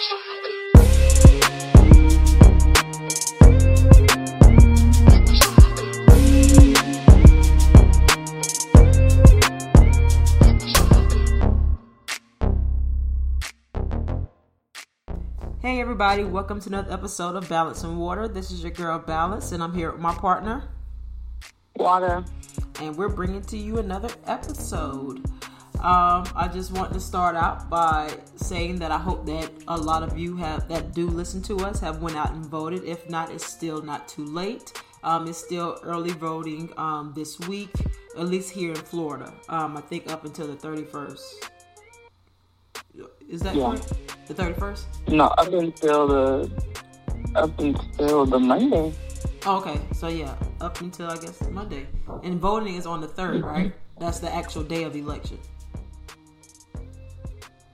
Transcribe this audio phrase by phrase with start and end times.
[0.00, 0.08] Hey
[15.78, 18.26] everybody, welcome to another episode of Balance and Water.
[18.26, 20.70] This is your girl Balance, and I'm here with my partner,
[21.76, 22.24] Water.
[22.80, 25.22] and we're bringing to you another episode.
[25.82, 30.02] Um, I just want to start out by saying that I hope that a lot
[30.02, 32.84] of you have that do listen to us have went out and voted.
[32.84, 34.74] If not, it's still not too late.
[35.02, 37.70] Um, it's still early voting um, this week,
[38.18, 39.32] at least here in Florida.
[39.48, 41.20] Um, I think up until the 31st.
[43.26, 43.68] Is that Yeah.
[43.70, 43.92] correct?
[44.26, 44.84] The 31st?
[45.08, 46.50] No, up until the
[47.36, 48.92] up until the Monday.
[49.46, 51.86] Oh, okay, so yeah, up until I guess Monday,
[52.22, 53.72] and voting is on the third, right?
[53.98, 55.38] That's the actual day of election.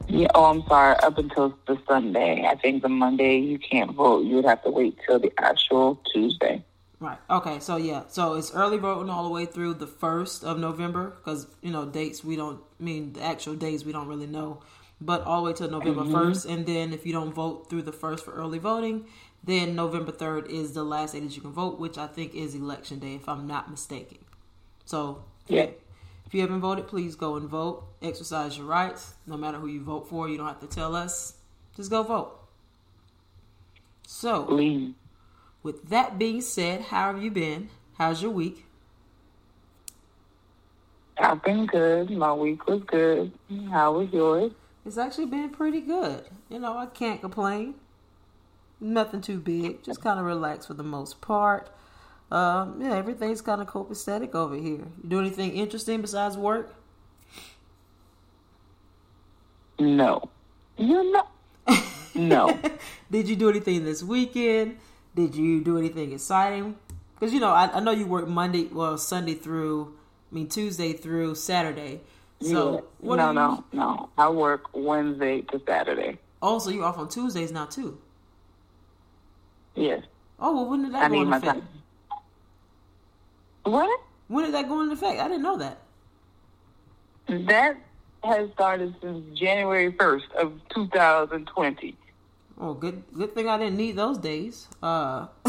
[0.08, 0.28] Yeah.
[0.34, 0.96] Oh, I'm sorry.
[1.02, 2.46] Up until the Sunday.
[2.46, 4.24] I think the Monday you can't vote.
[4.24, 6.64] You would have to wait till the actual Tuesday.
[7.00, 7.18] Right.
[7.28, 7.60] Okay.
[7.60, 8.04] So yeah.
[8.08, 11.84] So it's early voting all the way through the first of November because you know
[11.84, 14.62] dates we don't I mean the actual days we don't really know,
[15.00, 16.14] but all the way till November mm-hmm.
[16.14, 19.06] 1st and then if you don't vote through the first for early voting,
[19.44, 22.54] then November third is the last day that you can vote, which I think is
[22.54, 24.18] election day if I'm not mistaken.
[24.86, 25.66] So Yeah.
[26.26, 27.84] If you haven't voted, please go and vote.
[28.02, 29.14] Exercise your rights.
[29.26, 31.34] No matter who you vote for, you don't have to tell us.
[31.76, 32.36] Just go vote.
[34.06, 34.94] So, Leave.
[35.62, 37.68] with that being said, how have you been?
[37.98, 38.66] How's your week?
[41.18, 42.10] I've been good.
[42.10, 43.32] My week was good.
[43.70, 44.52] How was yours?
[44.84, 46.24] It's actually been pretty good.
[46.48, 47.74] You know, I can't complain.
[48.80, 49.82] Nothing too big.
[49.82, 51.70] Just kind of relaxed for the most part.
[52.30, 54.84] Um, yeah, everything's kind of copacetic over here.
[55.02, 56.74] You do anything interesting besides work?
[59.78, 60.30] No.
[60.76, 61.26] You know.
[62.14, 62.58] No.
[63.10, 64.78] Did you do anything this weekend?
[65.14, 66.76] Did you do anything exciting?
[67.14, 69.94] Because you know, I, I know you work Monday, well, Sunday through,
[70.30, 72.00] I mean Tuesday through Saturday.
[72.40, 72.80] So Yeah.
[73.00, 74.08] what no, you, no, no.
[74.18, 76.18] I work Wednesday to Saturday.
[76.42, 77.98] Oh, so you off on Tuesdays now too?
[79.74, 80.02] Yes.
[80.38, 81.54] Oh, well, did that I go need my effect?
[81.60, 81.68] time.
[83.66, 84.00] What?
[84.28, 85.20] When did that go into effect?
[85.20, 85.78] I didn't know that.
[87.28, 87.76] That
[88.22, 91.96] has started since January 1st of 2020.
[92.58, 94.68] Oh, good, good thing I didn't need those days.
[94.82, 95.26] Uh,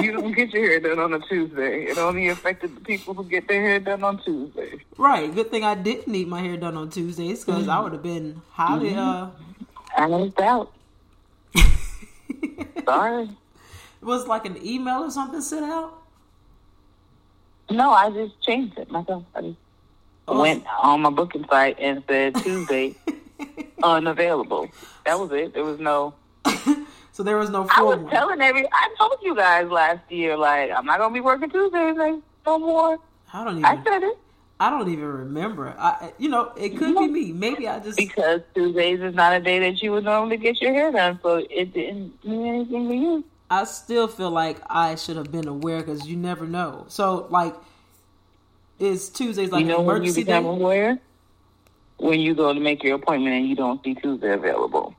[0.00, 1.84] You don't get your hair done on a Tuesday.
[1.84, 4.80] It only affected the people who get their hair done on Tuesday.
[4.96, 5.34] right.
[5.34, 8.40] Good thing I didn't need my hair done on Tuesdays because I would have been
[8.50, 8.94] highly.
[8.94, 9.28] Uh,
[9.96, 10.72] I missed out.
[12.84, 13.30] Sorry.
[14.00, 15.99] was like an email or something sent out.
[17.70, 19.24] No, I just changed it myself.
[19.34, 19.56] I just
[20.28, 20.40] Oh.
[20.40, 22.94] went on my booking site and said Tuesday
[23.82, 24.70] unavailable.
[25.06, 25.54] That was it.
[25.54, 26.14] There was no.
[27.12, 28.64] So there was no I was telling every.
[28.72, 32.14] I told you guys last year, like I'm not gonna be working Tuesdays like,
[32.46, 32.96] no more.
[33.34, 33.64] I don't even.
[33.66, 34.16] I said it
[34.60, 35.74] I don't even remember.
[35.78, 37.32] I, you know, it could be me.
[37.32, 37.96] Maybe I just.
[37.98, 41.44] because Tuesdays is not a day that you would normally get your hair done, so
[41.50, 43.24] it didn't mean anything to you.
[43.50, 46.86] I still feel like I should have been aware because you never know.
[46.88, 47.54] So like,
[48.78, 50.50] is Tuesdays like you know an when you emergency become day?
[50.50, 50.98] aware?
[51.98, 54.94] When you go to make your appointment and you don't see Tuesday available.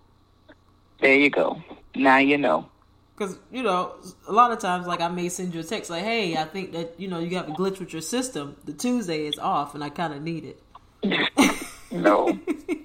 [1.00, 1.64] There you go.
[1.96, 2.70] Now you know.
[3.18, 3.96] Because you know,
[4.28, 6.74] a lot of times, like I may send you a text like, "Hey, I think
[6.74, 8.58] that you know you have a glitch with your system.
[8.66, 10.62] The Tuesday is off, and I kind of need it."
[11.92, 12.40] No.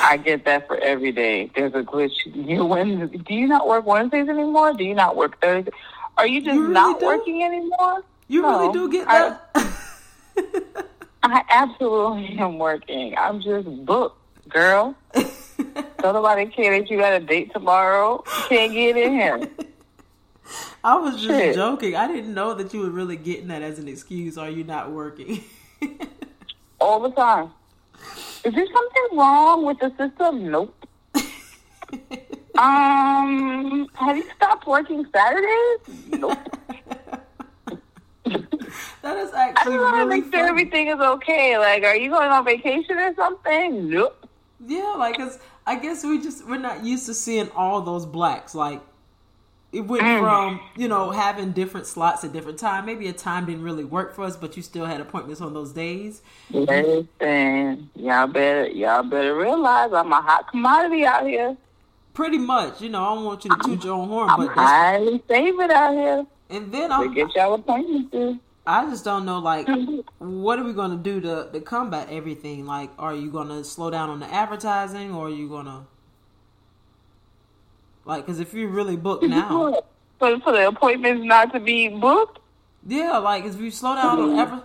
[0.00, 1.50] I get that for every day.
[1.54, 2.12] There's a glitch.
[2.26, 4.74] You when do you not work Wednesdays anymore?
[4.74, 5.72] Do you not work Thursdays?
[6.18, 7.06] Are you just You really not do?
[7.06, 8.02] working anymore?
[8.28, 10.86] You No, really do get I- that?
[11.22, 13.14] I absolutely am working.
[13.18, 14.94] I'm just booked, girl.
[15.14, 18.22] Don't nobody care that you got a date tomorrow.
[18.48, 19.40] Can't get in here.
[20.84, 21.54] I was just Shit.
[21.56, 21.96] joking.
[21.96, 24.38] I didn't know that you were really getting that as an excuse.
[24.38, 25.42] Are you not working?
[26.78, 27.50] All the time.
[28.46, 30.50] Is there something wrong with the system?
[30.50, 30.86] Nope.
[32.58, 35.78] Um, have you stopped working Saturdays?
[36.08, 36.38] Nope.
[39.02, 39.74] that is actually.
[39.74, 41.58] I just want to make sure everything is okay.
[41.58, 43.90] Like, are you going on vacation or something?
[43.90, 44.26] Nope.
[44.66, 48.54] Yeah, like, cause I guess we just we're not used to seeing all those blacks.
[48.54, 48.80] Like,
[49.72, 50.20] it went Mm.
[50.20, 52.86] from you know having different slots at different time.
[52.86, 55.72] Maybe a time didn't really work for us, but you still had appointments on those
[55.72, 56.22] days.
[56.50, 61.56] Listen, y'all better, y'all better realize I'm a hot commodity out here.
[62.14, 63.02] Pretty much, you know.
[63.04, 65.70] I don't want you to toot your own horn, but I'm but that's, highly favored
[65.70, 66.26] out here.
[66.48, 68.38] and then I'm, get y'all appointments to.
[68.66, 69.68] I just don't know, like,
[70.18, 72.66] what are we going to do to to combat everything?
[72.66, 75.80] Like, are you going to slow down on the advertising, or are you going to
[78.06, 79.82] Like, because if you're really booked now,
[80.18, 82.38] for for the appointments not to be booked.
[82.86, 84.62] yeah, like if you slow down on ever,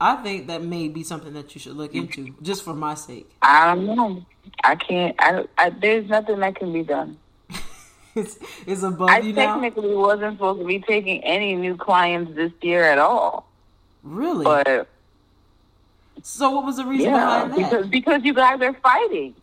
[0.00, 3.28] I think that may be something that you should look into, just for my sake.
[3.42, 4.24] I don't know.
[4.62, 5.16] I can't.
[5.18, 7.18] I, I there's nothing that can be done.
[8.14, 9.54] it's, it's above I you now.
[9.60, 13.48] technically wasn't supposed to be taking any new clients this year at all,
[14.04, 14.44] Really?
[14.44, 14.86] but
[16.22, 17.56] so what was the reason yeah, behind that?
[17.56, 19.34] because because you guys are fighting.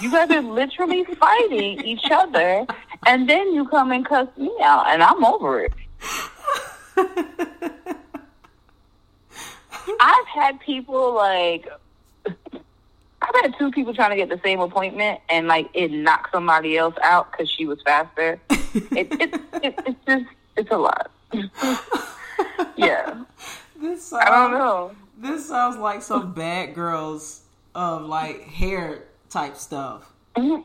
[0.00, 2.66] You guys are literally fighting each other,
[3.06, 5.72] and then you come and cuss me out, and I'm over it.
[10.00, 11.68] I've had people like
[13.22, 16.78] I've had two people trying to get the same appointment, and like it knocked somebody
[16.78, 18.40] else out because she was faster.
[18.50, 20.24] It, it, it, it's just
[20.56, 21.10] it's a lot.
[22.76, 23.22] yeah,
[23.76, 24.92] this I don't know.
[25.18, 27.42] this sounds like some bad girls
[27.74, 30.12] of like hair type stuff.
[30.36, 30.64] Mm,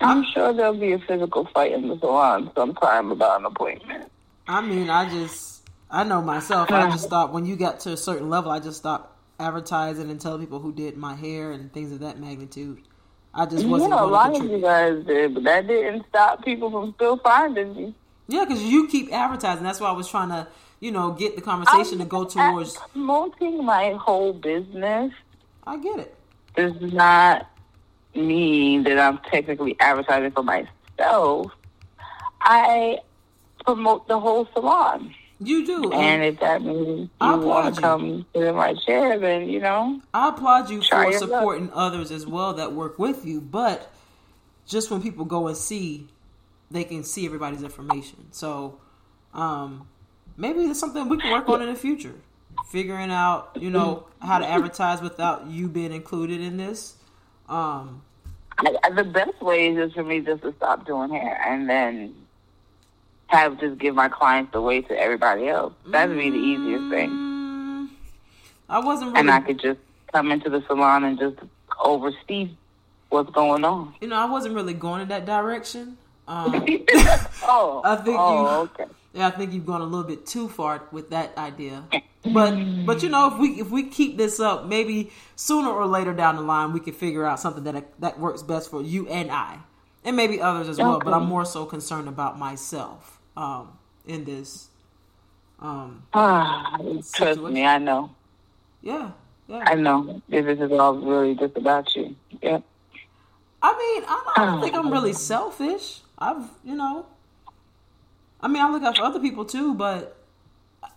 [0.00, 4.10] I'm sure there'll be a physical fight in the salon sometime about an appointment.
[4.46, 6.70] I mean, I just, I know myself.
[6.70, 10.20] I just thought when you got to a certain level, I just stopped advertising and
[10.20, 12.82] telling people who did my hair and things of that magnitude.
[13.34, 16.70] I just wasn't Yeah, a lot of you guys did, but that didn't stop people
[16.70, 17.94] from still finding me.
[18.28, 19.62] Yeah, because you keep advertising.
[19.62, 20.48] That's why I was trying to,
[20.80, 22.76] you know, get the conversation to go towards.
[22.76, 25.12] I'm promoting my whole business.
[25.66, 26.15] I get it.
[26.56, 27.50] Does not
[28.14, 31.52] mean that I'm technically advertising for myself.
[32.40, 32.98] I
[33.64, 35.14] promote the whole salon.
[35.38, 35.92] You do.
[35.92, 39.48] And if that means I you want applaud to come sit in my chair, then,
[39.48, 41.20] you know, I applaud you for your luck.
[41.20, 43.92] supporting others as well that work with you, but
[44.66, 46.08] just when people go and see,
[46.70, 48.28] they can see everybody's information.
[48.32, 48.80] So,
[49.34, 49.86] um,
[50.38, 52.14] maybe it's something we can work on in the future.
[52.68, 56.96] Figuring out, you know, how to advertise without you being included in this.
[57.48, 58.02] Um,
[58.58, 62.14] I, the best way is just for me just to stop doing hair and then
[63.28, 65.74] have just give my clients away to everybody else.
[65.86, 67.10] That'd be the easiest thing.
[67.10, 67.88] mm,
[68.68, 69.78] I wasn't really, And I could just
[70.12, 71.36] come into the salon and just
[71.80, 72.50] oversee
[73.10, 73.94] what's going on.
[74.00, 75.96] you know, I wasn't really going in that direction.
[76.26, 76.66] Um,
[77.44, 78.92] oh, I think oh, you- okay.
[79.16, 81.84] Yeah, I think you've gone a little bit too far with that idea.
[82.24, 86.12] But but you know, if we if we keep this up, maybe sooner or later
[86.12, 89.30] down the line, we can figure out something that that works best for you and
[89.30, 89.58] I,
[90.04, 91.00] and maybe others as well.
[91.00, 94.68] But I'm more so concerned about myself um, in this.
[95.60, 97.54] Um, Ah, trust Situation.
[97.54, 98.10] me, I know.
[98.82, 99.12] yeah,
[99.48, 99.62] yeah.
[99.66, 100.20] I know.
[100.28, 102.14] This is all really just about you.
[102.42, 102.62] Yep.
[103.62, 106.00] I mean, I, don't, I don't think I'm really selfish.
[106.18, 107.06] I've you know,
[108.46, 110.16] I mean, I look out for other people too, but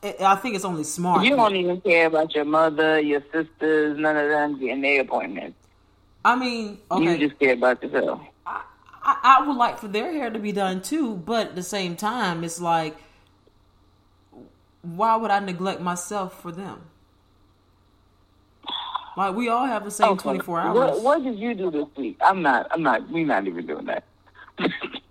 [0.04, 1.26] I, I think it's only smart.
[1.26, 5.58] You don't even care about your mother, your sisters, none of them getting their appointments.
[6.24, 7.18] I mean, okay.
[7.18, 8.22] You just care about yourself.
[8.46, 8.62] I,
[9.04, 12.44] I would like for their hair to be done too, but at the same time,
[12.44, 12.96] it's like,
[14.84, 16.84] why would I neglect myself for them?
[19.18, 20.22] Like we all have the same Okay.
[20.22, 21.02] twenty four hours.
[21.02, 22.18] What, what did you do this week?
[22.22, 22.68] I'm not.
[22.70, 23.10] I'm not.
[23.10, 24.04] We're not even doing that.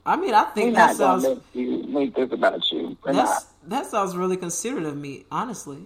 [0.08, 2.96] I mean, I We're think that not sounds you make this about you.
[3.04, 3.70] We're that's not.
[3.70, 5.84] that sounds really considerate of me, honestly.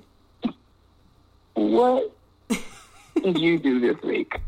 [1.55, 2.15] What
[3.21, 4.41] did you do this week?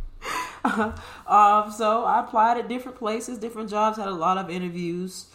[1.26, 5.26] Um, so I applied at different places, different jobs, had a lot of interviews.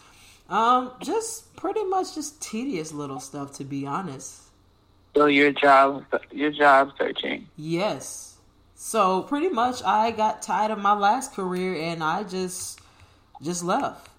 [0.48, 4.42] Um, just pretty much just tedious little stuff, to be honest.
[5.16, 7.48] So your job, your job searching.
[7.56, 8.36] Yes.
[8.76, 12.80] So pretty much I got tired of my last career and I just
[13.42, 14.09] just left.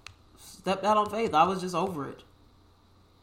[0.62, 1.34] Stepped out on faith.
[1.34, 2.22] I was just over it.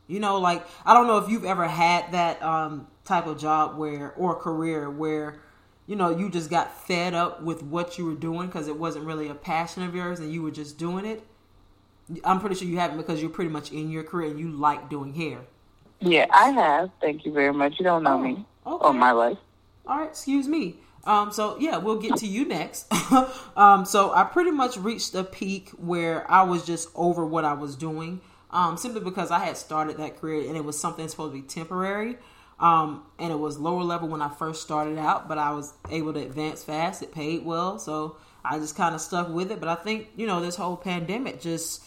[0.08, 3.78] You know, like I don't know if you've ever had that um type of job
[3.78, 5.40] where or career where
[5.88, 9.06] you know you just got fed up with what you were doing because it wasn't
[9.06, 11.24] really a passion of yours and you were just doing it.
[12.24, 14.90] I'm pretty sure you haven't because you're pretty much in your career and you like
[14.90, 15.40] doing hair.
[16.00, 16.90] Yeah, I have.
[17.00, 17.76] Thank you very much.
[17.80, 18.86] You don't know me okay.
[18.86, 19.38] or my life.
[19.86, 20.78] All right, excuse me.
[21.04, 22.92] Um, so yeah, we'll get to you next.
[23.58, 27.54] um, so I pretty much reached a peak where I was just over what I
[27.54, 31.34] was doing, um, simply because I had started that career and it was something supposed
[31.34, 32.18] to be temporary.
[32.60, 36.14] Um, and it was lower level when I first started out, but I was able
[36.14, 37.02] to advance fast.
[37.02, 39.62] It paid well, so I just kind of stuck with it.
[39.62, 41.86] But I think you know this whole pandemic just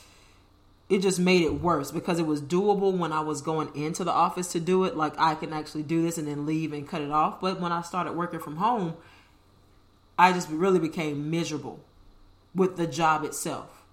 [0.93, 4.13] it just made it worse because it was doable when I was going into the
[4.13, 4.95] office to do it.
[4.95, 7.41] Like I can actually do this and then leave and cut it off.
[7.41, 8.99] But when I started working from home,
[10.19, 11.81] I just really became miserable
[12.55, 13.85] with the job itself.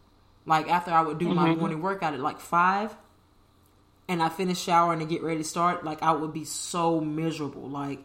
[0.45, 1.59] Like after I would do my mm-hmm.
[1.61, 2.93] morning workout at like five
[4.09, 7.69] and I finish showering and get ready to start, like I would be so miserable.
[7.69, 8.03] Like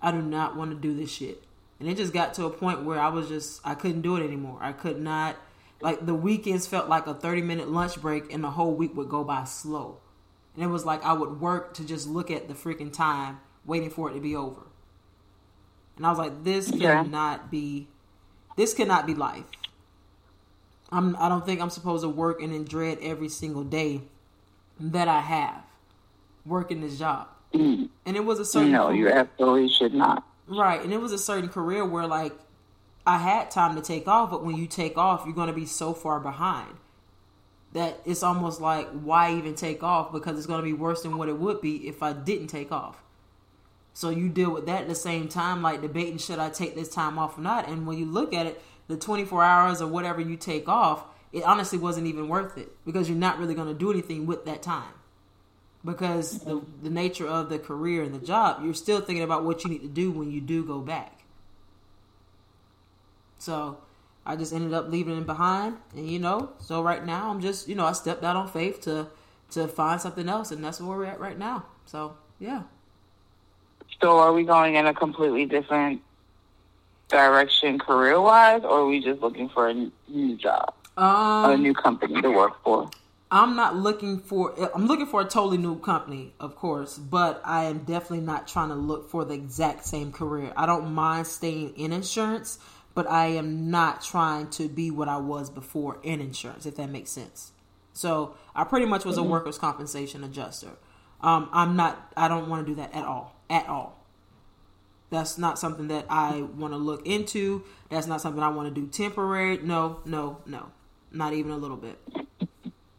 [0.00, 1.42] I do not want to do this shit.
[1.80, 4.24] And it just got to a point where I was just I couldn't do it
[4.24, 4.60] anymore.
[4.60, 5.34] I could not
[5.80, 9.08] like the weekends felt like a 30 minute lunch break and the whole week would
[9.08, 9.98] go by slow.
[10.54, 13.90] And it was like I would work to just look at the freaking time waiting
[13.90, 14.62] for it to be over.
[15.96, 17.02] And I was like, this Yeah.
[17.02, 17.88] cannot be
[18.56, 19.44] this cannot be life.
[20.90, 24.02] I'm I don't think I'm supposed to work and then dread every single day
[24.80, 25.62] that I have
[26.44, 27.28] working this job.
[27.52, 27.88] Mm.
[28.04, 30.24] And it was a certain No, you absolutely should not.
[30.48, 32.32] Right, and it was a certain career where like
[33.06, 35.66] I had time to take off, but when you take off, you're going to be
[35.66, 36.76] so far behind
[37.72, 41.16] that it's almost like why even take off because it's going to be worse than
[41.16, 43.02] what it would be if I didn't take off.
[43.92, 46.88] So you deal with that at the same time, like debating should I take this
[46.88, 47.68] time off or not.
[47.68, 51.44] And when you look at it, the 24 hours or whatever you take off, it
[51.44, 54.62] honestly wasn't even worth it because you're not really going to do anything with that
[54.62, 54.92] time
[55.84, 59.64] because the, the nature of the career and the job, you're still thinking about what
[59.64, 61.15] you need to do when you do go back.
[63.38, 63.78] So
[64.24, 67.68] I just ended up leaving it behind, and you know, so right now I'm just,
[67.68, 69.08] you know, I stepped out on faith to
[69.52, 71.66] to find something else, and that's where we're at right now.
[71.84, 72.62] So yeah,
[74.02, 76.02] So are we going in a completely different
[77.08, 79.74] direction career wise, or are we just looking for a
[80.08, 82.90] new job, a um, new company to work for?
[83.30, 84.54] I'm not looking for.
[84.74, 88.68] I'm looking for a totally new company, of course, but I am definitely not trying
[88.68, 90.52] to look for the exact same career.
[90.56, 92.58] I don't mind staying in insurance,
[92.96, 96.88] but I am not trying to be what I was before in insurance, if that
[96.88, 97.52] makes sense.
[97.92, 100.70] So I pretty much was a workers' compensation adjuster.
[101.20, 102.10] Um, I'm not.
[102.16, 103.36] I don't want to do that at all.
[103.50, 104.02] At all.
[105.10, 107.64] That's not something that I want to look into.
[107.90, 109.58] That's not something I want to do temporary.
[109.58, 110.72] No, no, no.
[111.12, 111.98] Not even a little bit.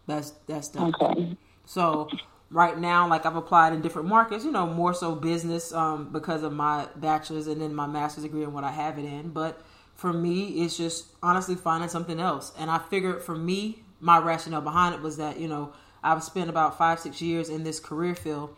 [0.05, 0.93] That's that's done.
[1.01, 1.35] Okay.
[1.65, 2.07] So
[2.51, 6.43] right now, like I've applied in different markets, you know, more so business um, because
[6.43, 9.29] of my bachelor's and then my master's degree and what I have it in.
[9.29, 9.59] But
[9.97, 12.53] for me, it's just honestly finding something else.
[12.57, 15.73] And I figured for me, my rationale behind it was that you know
[16.03, 18.55] I've spent about five six years in this career field,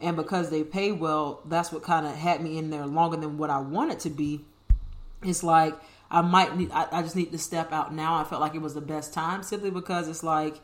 [0.00, 3.38] and because they pay well, that's what kind of had me in there longer than
[3.38, 4.44] what I wanted to be.
[5.22, 5.74] It's like
[6.10, 6.70] I might need.
[6.72, 8.16] I, I just need to step out now.
[8.16, 10.60] I felt like it was the best time simply because it's like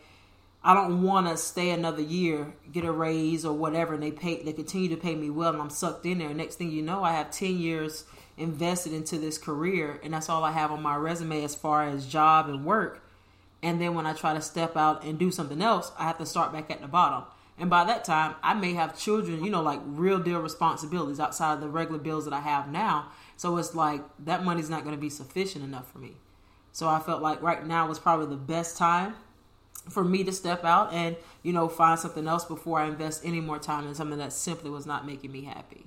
[0.63, 4.43] I don't want to stay another year, get a raise or whatever, and they pay.
[4.43, 6.35] They continue to pay me well, and I'm sucked in there.
[6.35, 8.05] Next thing you know, I have ten years
[8.39, 12.07] invested into this career, and that's all I have on my resume as far as
[12.07, 13.03] job and work.
[13.63, 16.27] And then when I try to step out and do something else, I have to
[16.27, 17.25] start back at the bottom.
[17.59, 21.55] And by that time, I may have children, you know, like real deal responsibilities outside
[21.55, 23.11] of the regular bills that I have now.
[23.37, 26.13] So it's like that money's not going to be sufficient enough for me.
[26.71, 29.17] So I felt like right now was probably the best time
[29.89, 33.41] for me to step out and, you know, find something else before I invest any
[33.41, 35.87] more time in something that simply was not making me happy.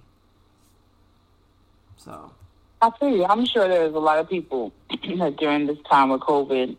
[1.95, 2.33] So,
[2.81, 6.75] I you, I'm sure there's a lot of people that during this time with COVID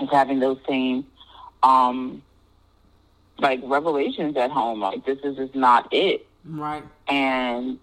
[0.00, 1.06] is having those same,
[1.62, 2.22] um,
[3.38, 4.80] like revelations at home.
[4.80, 6.82] Like this is just not it, right.
[7.08, 7.78] and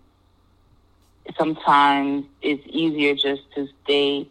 [1.38, 4.28] sometimes it's easier just to stay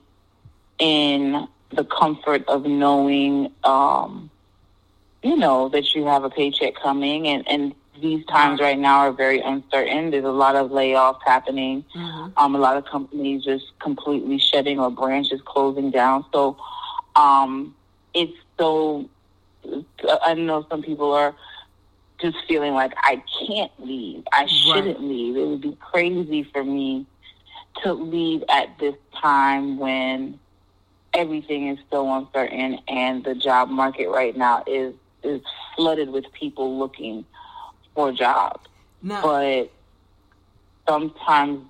[0.78, 4.30] in the comfort of knowing, um,
[5.22, 9.12] you know, that you have a paycheck coming, and and these times right now are
[9.12, 10.10] very uncertain.
[10.10, 11.84] There's a lot of layoffs happening.
[11.94, 16.24] hmm Um, a lot of companies just completely shutting or branches closing down.
[16.32, 16.56] So,
[17.16, 17.74] um,
[18.14, 19.08] it's so.
[20.22, 21.34] I know some people are
[22.20, 24.24] just feeling like I can't leave.
[24.32, 25.36] I shouldn't leave.
[25.36, 27.06] It would be crazy for me
[27.82, 30.38] to leave at this time when
[31.14, 35.40] everything is so uncertain and the job market right now is is
[35.76, 37.24] flooded with people looking
[37.94, 38.60] for jobs
[39.02, 39.70] Now, but
[40.88, 41.60] sometimes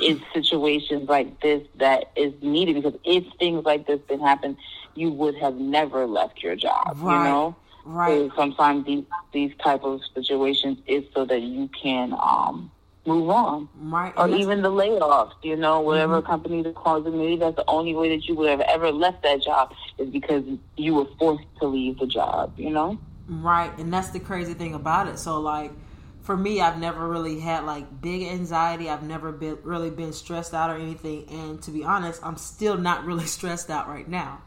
[0.00, 4.56] it's situations like this that is needed because if things like this didn't happen,
[4.94, 6.96] you would have never left your job.
[6.96, 7.18] Right.
[7.18, 8.30] You know, right.
[8.30, 12.70] so sometimes these these type of situations is so that you can um
[13.06, 14.12] move on, Right.
[14.16, 15.32] or even the layoffs.
[15.42, 16.26] You know, whatever Mhm.
[16.26, 19.42] company that causing maybe that's the only way that you would have ever left that
[19.42, 20.44] job is because
[20.76, 22.52] you were forced to leave the job.
[22.56, 22.98] You know.
[23.40, 25.18] Right, and that's the crazy thing about it.
[25.18, 25.72] So like
[26.22, 28.90] for me, I've never really had like big anxiety.
[28.90, 31.28] I've never been really been stressed out or anything.
[31.28, 34.42] And to be honest, I'm still not really stressed out right now.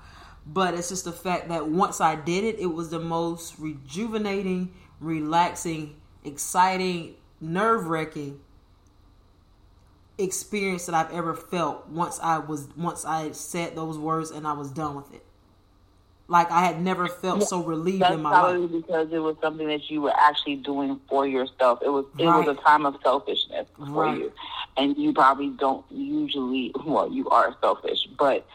[0.45, 4.73] But it's just the fact that once I did it, it was the most rejuvenating,
[4.99, 8.39] relaxing, exciting, nerve wracking
[10.17, 14.53] experience that I've ever felt once I was once I said those words and I
[14.53, 15.24] was done with it.
[16.27, 18.71] Like I had never felt so relieved in my life.
[18.71, 21.79] because it was something that you were actually doing for yourself.
[21.83, 22.47] It was it Right.
[22.47, 24.17] was a time of selfishness for Right.
[24.17, 24.33] you,
[24.75, 26.71] and you probably don't usually.
[26.83, 28.47] Well, you are selfish, but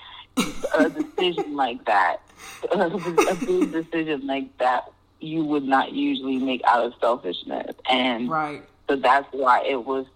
[0.75, 2.23] a decision like that,
[2.73, 4.85] a big decision like that,
[5.21, 8.65] you would not usually make out of selfishness, and right.
[8.89, 10.07] so that's why it was,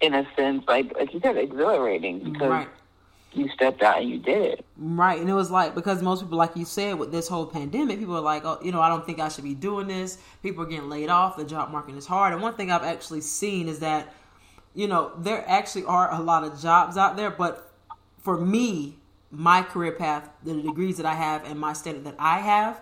[0.00, 2.68] in a sense, like like you said, exhilarating because Right.
[3.36, 4.64] You stepped out and you did it.
[4.76, 7.98] Right, and it was like because most people, like you said, with this whole pandemic,
[7.98, 10.18] people are like, oh, you know, I don't think I should be doing this.
[10.42, 11.36] People are getting laid off.
[11.36, 12.32] The job market is hard.
[12.32, 14.12] And one thing I've actually seen is that,
[14.74, 17.30] you know, there actually are a lot of jobs out there.
[17.30, 17.70] But
[18.18, 18.96] for me,
[19.30, 22.80] my career path, the degrees that I have, and my standard that I have,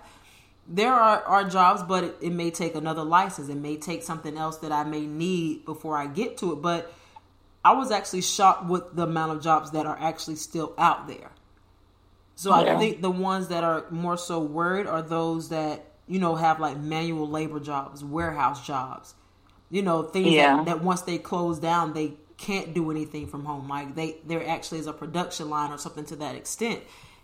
[0.68, 3.48] there are, are jobs, but it, it may take another license.
[3.48, 6.62] It may take something else that I may need before I get to it.
[6.62, 6.92] But
[7.64, 11.30] I was actually shocked with the amount of jobs that are actually still out there.
[12.34, 16.34] So I think the ones that are more so worried are those that you know
[16.34, 19.14] have like manual labor jobs, warehouse jobs,
[19.70, 20.56] you know things Yeah.
[20.56, 23.68] that, that once they close down they can't do anything from home.
[23.68, 26.80] Like they there actually is a production line or something to that extent,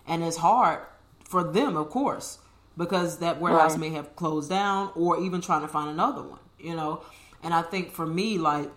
[0.06, 0.80] and it's hard
[1.24, 2.38] for them, of course,
[2.76, 3.80] because that warehouse Right.
[3.80, 6.38] may have closed down or even trying to find another one.
[6.60, 7.02] You know,
[7.42, 8.70] and I think for me like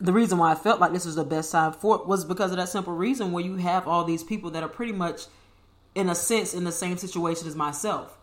[0.00, 2.50] the reason why I felt like this was the best time for it was because
[2.50, 5.22] of that simple reason where you have all these people that are pretty much
[5.94, 8.18] in a sense in the same situation as myself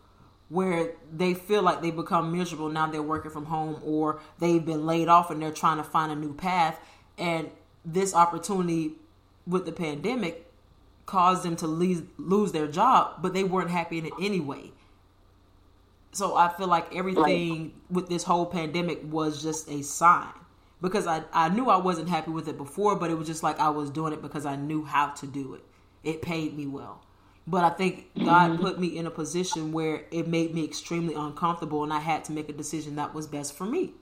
[0.49, 4.85] where they feel like they become miserable now they're working from home or they've been
[4.85, 6.79] laid off and they're trying to find a new path.
[7.17, 7.49] And
[7.83, 8.93] this opportunity
[9.47, 10.45] with the pandemic
[11.07, 14.71] caused them to lose, lose their job but they weren't happy in it anyway.
[16.11, 20.29] So I feel like everything with this whole pandemic was just a sign
[20.83, 23.57] because I, I knew I wasn't happy with it before, but it was just like
[23.57, 25.63] I was doing it because I knew how to do it.
[26.03, 27.01] It paid me well.
[27.47, 28.61] But I think God mm-hmm.
[28.61, 32.33] put me in a position where it made me extremely uncomfortable and I had to
[32.33, 33.93] make a decision that was best for me.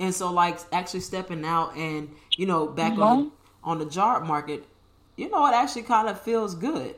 [0.00, 3.30] And so like actually stepping out and, you know, back on the,
[3.62, 4.66] on the job market,
[5.14, 6.96] you know, it actually kind of feels good.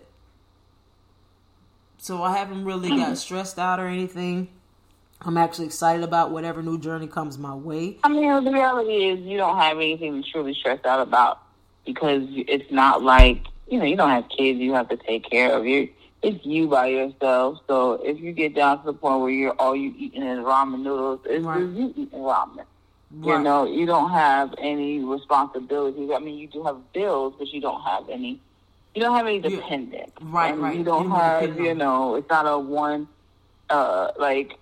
[1.98, 4.48] So I haven't really got stressed out or anything.
[5.24, 7.98] I'm actually excited about whatever new journey comes my way.
[8.02, 11.38] I mean, the reality is you don't have anything to truly stress out about
[11.86, 15.52] because it's not like you know you don't have kids you have to take care
[15.56, 15.64] of.
[15.66, 15.88] You
[16.22, 17.58] it's you by yourself.
[17.68, 20.82] So if you get down to the point where you're all you eating is ramen
[20.82, 21.60] noodles, it's Right.
[21.60, 22.64] you eating ramen.
[23.24, 26.10] You know, you don't have any responsibilities.
[26.14, 28.40] I mean, you do have bills, but you don't have any.
[28.94, 29.50] You don't have any Yeah.
[29.50, 30.12] dependents.
[30.22, 30.76] Right, and right.
[30.78, 33.08] You don't Anyone have, you know, it's not a one,
[33.68, 34.56] uh, like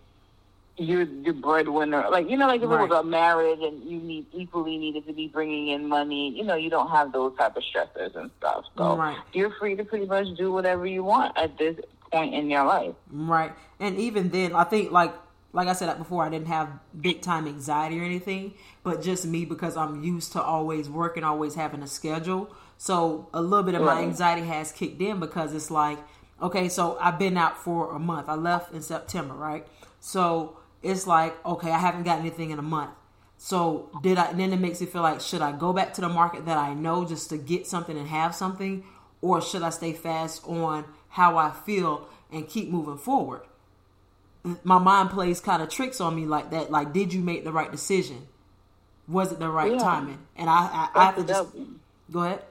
[0.77, 2.07] you're the breadwinner.
[2.11, 5.13] Like you know, like if it was a marriage and you need equally needed to
[5.13, 6.31] be bringing in money.
[6.31, 8.65] You know, you don't have those type of stressors and stuff.
[8.77, 9.19] So Right.
[9.33, 11.77] you're free to pretty much do whatever you want at this
[12.11, 12.95] point in your life.
[13.11, 13.53] Right.
[13.79, 15.13] And even then, I think like
[15.53, 19.45] like I said before, I didn't have big time anxiety or anything, but just me
[19.45, 22.51] because I'm used to always working, always having a schedule.
[22.79, 25.99] So a little bit of my anxiety has kicked in because it's like,
[26.41, 28.29] okay, so I've been out for a month.
[28.29, 29.67] I left in September, right?
[29.99, 32.91] So it's like, okay, I haven't got anything in a month.
[33.39, 34.27] So did I?
[34.31, 36.59] And then it makes me feel like, should I go back to the market that
[36.59, 38.85] I know just to get something and have something,
[39.23, 43.43] or should I stay fast on how I feel and keep moving forward?
[44.65, 46.71] My mind plays kind of tricks on me like that.
[46.71, 48.27] Like, did you make the right decision?
[49.09, 49.79] Was it the right Yeah.
[49.79, 50.27] timing?
[50.37, 51.67] And I, I, I have to just devil.
[52.11, 52.43] go ahead.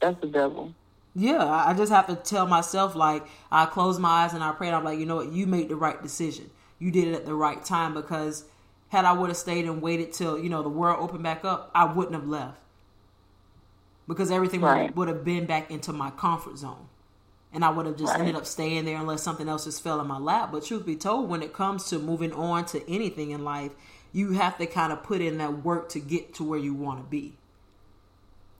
[0.00, 0.74] That's the devil.
[1.14, 4.52] Yeah, I I just have to tell myself like I close my eyes and I
[4.52, 6.50] pray and I'm like, you know what, you made the right decision.
[6.80, 8.44] You did it at the right time because
[8.88, 11.70] had I would have stayed and waited till, you know, the world opened back up,
[11.74, 12.58] I wouldn't have left.
[14.08, 14.94] Because everything Right.
[14.96, 16.88] would, have been back into my comfort zone.
[17.52, 18.20] And I would have just Right.
[18.20, 20.50] ended up staying there unless something else just fell in my lap.
[20.50, 23.72] But truth be told, when it comes to moving on to anything in life,
[24.12, 26.98] you have to kind of put in that work to get to where you want
[26.98, 27.36] to be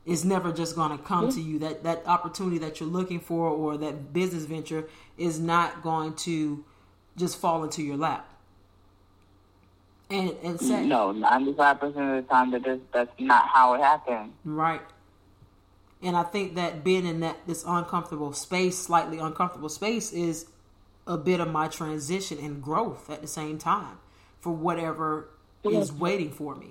[0.07, 1.37] it's never just going to come mm-hmm.
[1.37, 5.83] to you that that opportunity that you're looking for or that business venture is not
[5.83, 6.65] going to
[7.21, 8.27] just fall into your lap.
[10.11, 13.75] And and say No, ninety five percent of the time that is, that's not how
[13.75, 14.33] it happens.
[14.45, 14.83] right.
[16.03, 20.47] And i think that being in that this uncomfortable space slightly uncomfortable space is
[21.07, 23.99] a bit of my transition and growth at the same time
[24.41, 25.29] for whatever
[25.65, 26.69] is waiting for me.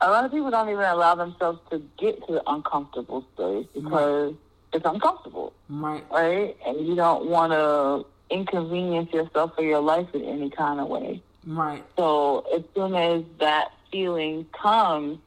[0.00, 4.34] A lot of people don't even allow themselves to get to the uncomfortable space because
[4.72, 6.04] it's uncomfortable, right.
[6.10, 6.56] Right?
[6.64, 11.22] And you don't want to inconvenience yourself or your life in any kind of way.
[11.46, 15.18] right So as soon as that feeling comes,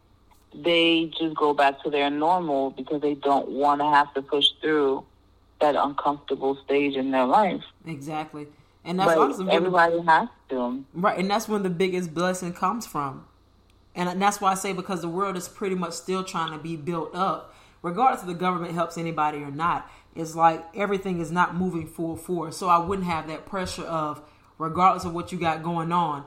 [0.55, 4.47] they just go back to their normal because they don't want to have to push
[4.61, 5.03] through
[5.61, 7.63] that uncomfortable stage in their life.
[7.85, 8.47] exactly
[8.85, 10.83] and that's But honestly one of the- everybody has to.
[10.93, 13.25] Right, and that's when the biggest blessing comes from.
[13.95, 16.75] And that's why I say because the world is pretty much still trying to be
[16.75, 21.55] built up regardless if the government helps anybody or not, it's like everything is not
[21.55, 22.57] moving full force.
[22.57, 24.21] So I wouldn't have that pressure of,
[24.57, 26.25] regardless of what you got going on,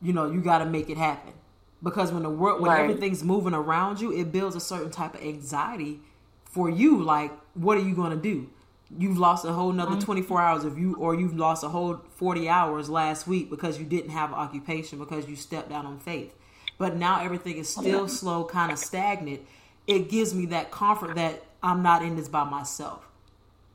[0.00, 1.34] you know, you got to make it happen.
[1.82, 2.80] Because when the world, when Right.
[2.80, 6.00] everything's moving around you, it builds a certain type of anxiety
[6.44, 7.02] for you.
[7.02, 8.48] Like, what are you going to do?
[8.96, 10.00] You've lost a whole nother mm-hmm.
[10.00, 13.84] 24 hours of you, or you've lost a whole 40 hours last week because you
[13.84, 16.34] didn't have an occupation because you stepped out on faith.
[16.78, 19.40] But now everything is still slow, kind of stagnant.
[19.86, 23.04] It gives me that comfort that I'm not in this by myself.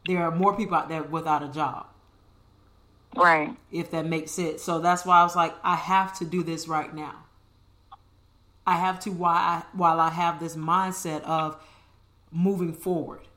[0.06, 1.88] There are more people out there without a job
[3.16, 3.56] Right.
[3.72, 4.62] if that makes sense.
[4.64, 7.26] So that's why I was like, I have to do this right now.
[8.66, 11.58] I have to while I, while I have this mindset of
[12.32, 13.28] moving forward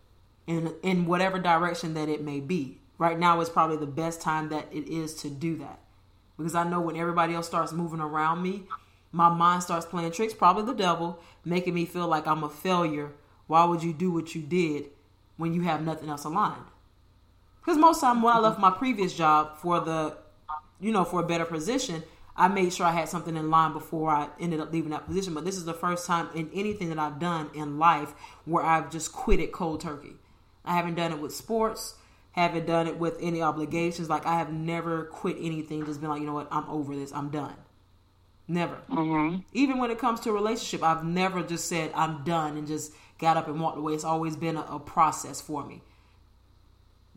[0.47, 2.79] in in whatever direction that it may be.
[2.99, 5.81] Right now is probably the best time that it is to do that.
[6.37, 8.65] Because I know when everybody else starts moving around me,
[9.15, 13.13] my mind starts playing tricks, probably the devil, making me feel like I'm a failure.
[13.47, 14.87] Why would you do what you did
[15.37, 16.65] when you have nothing else aligned?
[17.61, 20.17] Because most time when I left my previous job for the,
[20.81, 22.03] you know, for a better position,
[22.37, 25.33] I made sure I had something in line before I ended up leaving that position.
[25.33, 28.13] But this is the first time in anything that I've done in life
[28.45, 30.17] where I've just quit it cold turkey.
[30.65, 31.95] I haven't done it with sports,
[32.33, 34.11] haven't done it with any obligations.
[34.11, 37.13] Like I have never quit anything, just been like, you know what, I'm over this,
[37.13, 37.55] I'm done.
[38.49, 38.77] Never.
[38.89, 42.67] hmm Even when it comes to a relationship, I've never just said I'm done and
[42.67, 43.95] just got up and walked away.
[43.95, 45.83] It's always been a, a process for me.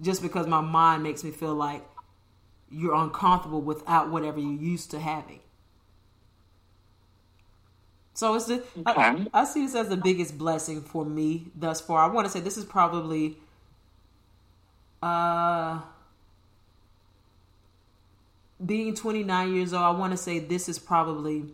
[0.01, 1.83] Just because my mind makes me feel like
[2.69, 5.41] you're uncomfortable without whatever you're used to having.
[8.13, 11.99] So it's the I, I see this as the biggest blessing for me thus far.
[12.03, 13.37] I want to say this is probably
[15.01, 15.79] uh
[18.63, 21.45] being 29 years old, I want to say this is probably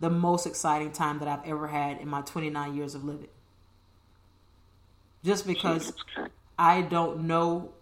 [0.00, 3.28] the most exciting time that I've ever had in my 29 years of living.
[5.24, 5.92] Just because
[6.58, 7.72] I don't know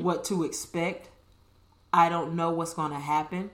[0.00, 1.10] what to expect,
[1.92, 3.50] I don't know what's going to happen.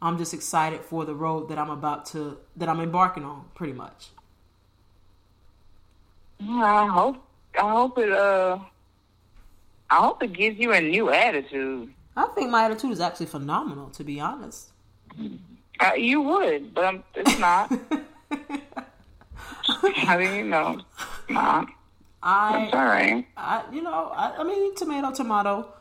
[0.00, 3.72] I'm just excited for the road that I'm about to that I'm embarking on, pretty
[3.72, 4.08] much.
[6.40, 7.16] I hope.
[7.58, 8.12] I hope it.
[8.12, 8.58] Uh.
[9.90, 11.92] I hope it gives you a new attitude.
[12.18, 14.70] I think my attitude is actually phenomenal, to be honest.
[15.80, 17.72] Uh, you would, but I'm, it's not.
[20.06, 20.80] I mean, you know,
[21.28, 21.64] nah.
[22.22, 23.26] I, all right.
[23.36, 25.72] I, you know, I, I mean, tomato, tomato.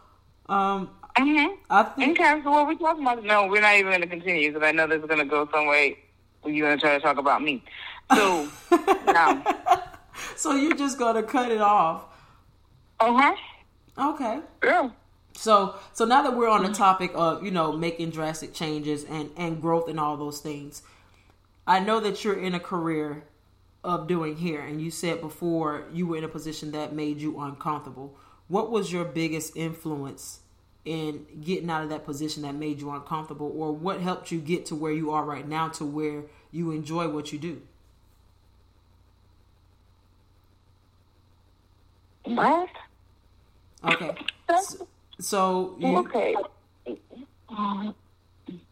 [0.47, 1.55] Um, Mm-hmm.
[1.71, 3.23] I think Okay, so what we talking about?
[3.23, 5.49] No, we're not even going to continue because I know this is going to go
[5.51, 5.97] some way.
[6.45, 7.63] You're going to try to talk about me.
[8.13, 8.47] So,
[9.07, 9.43] now,
[10.35, 10.53] so.
[10.53, 12.03] You're just gonna cut it off,
[12.99, 13.33] uh
[13.97, 14.11] huh.
[14.13, 14.39] okay?
[14.63, 14.89] Yeah.
[15.37, 16.77] So, so now that we're on the mm-hmm.
[16.77, 20.81] topic of you know making drastic changes and and growth and all those things,
[21.67, 23.23] I know that you're in a career
[23.83, 27.39] of doing here, and you said before you were in a position that made you
[27.39, 28.17] uncomfortable.
[28.47, 30.39] What was your biggest influence
[30.85, 34.65] in getting out of that position that made you uncomfortable, or what helped you get
[34.67, 37.61] to where you are right now, to where you enjoy what you do?
[42.23, 42.69] What?
[43.83, 44.15] Okay,
[44.49, 44.87] so,
[45.19, 46.35] so you, Okay.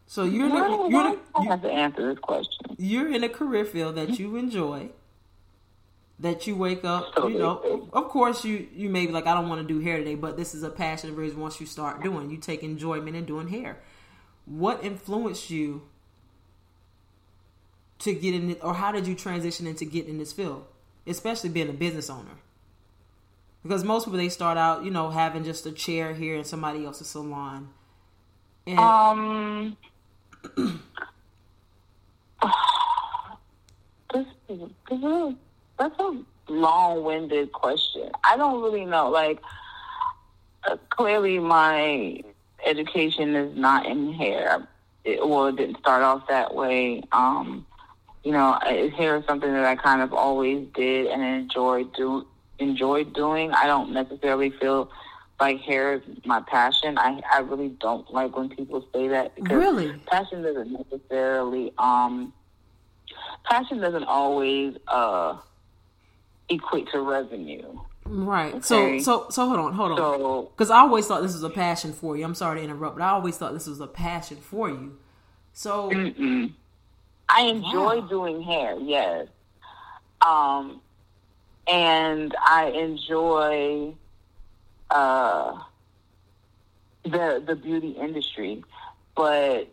[0.06, 2.76] so you're in a, you're in a, have to answer this question?
[2.78, 4.88] you're in a career field that you enjoy
[6.18, 9.48] that you wake up you know of course you you may be like i don't
[9.48, 12.02] want to do hair today but this is a passion of yours once you start
[12.02, 13.78] doing you take enjoyment in doing hair
[14.46, 15.82] what influenced you
[17.98, 20.64] to get in it or how did you transition into getting in this field
[21.06, 22.36] especially being a business owner
[23.66, 26.84] because most people they start out you know having just a chair here in somebody
[26.84, 27.68] else's salon
[28.66, 29.76] and Um.
[34.12, 35.34] this, this is,
[35.78, 36.16] that's a
[36.48, 38.10] long-winded question.
[38.24, 39.10] I don't really know.
[39.10, 39.40] Like,
[40.68, 42.20] uh, clearly, my
[42.64, 44.66] education is not in hair.
[45.04, 47.02] It, well, it didn't start off that way.
[47.12, 47.66] Um,
[48.24, 48.58] you know,
[48.96, 52.26] hair is something that I kind of always did and enjoyed do
[52.58, 53.52] enjoyed doing.
[53.52, 54.90] I don't necessarily feel
[55.40, 56.98] like hair is my passion.
[56.98, 59.92] I I really don't like when people say that because Really?
[60.06, 62.32] passion doesn't necessarily um
[63.44, 65.38] passion doesn't always uh
[66.48, 67.78] equate to revenue.
[68.04, 68.98] right so Okay.
[69.00, 71.92] so so hold on hold on So Because I always thought this was a passion
[71.92, 72.24] for you.
[72.24, 74.98] I'm sorry to interrupt, but I always thought this was a passion for you.
[75.52, 76.52] So, Mm-mm.
[77.28, 78.06] I enjoy Wow.
[78.08, 79.26] doing hair, yes.
[80.26, 80.80] Um,
[81.68, 83.94] and I enjoy
[84.90, 85.58] uh,
[87.04, 88.64] the the beauty industry,
[89.16, 89.68] but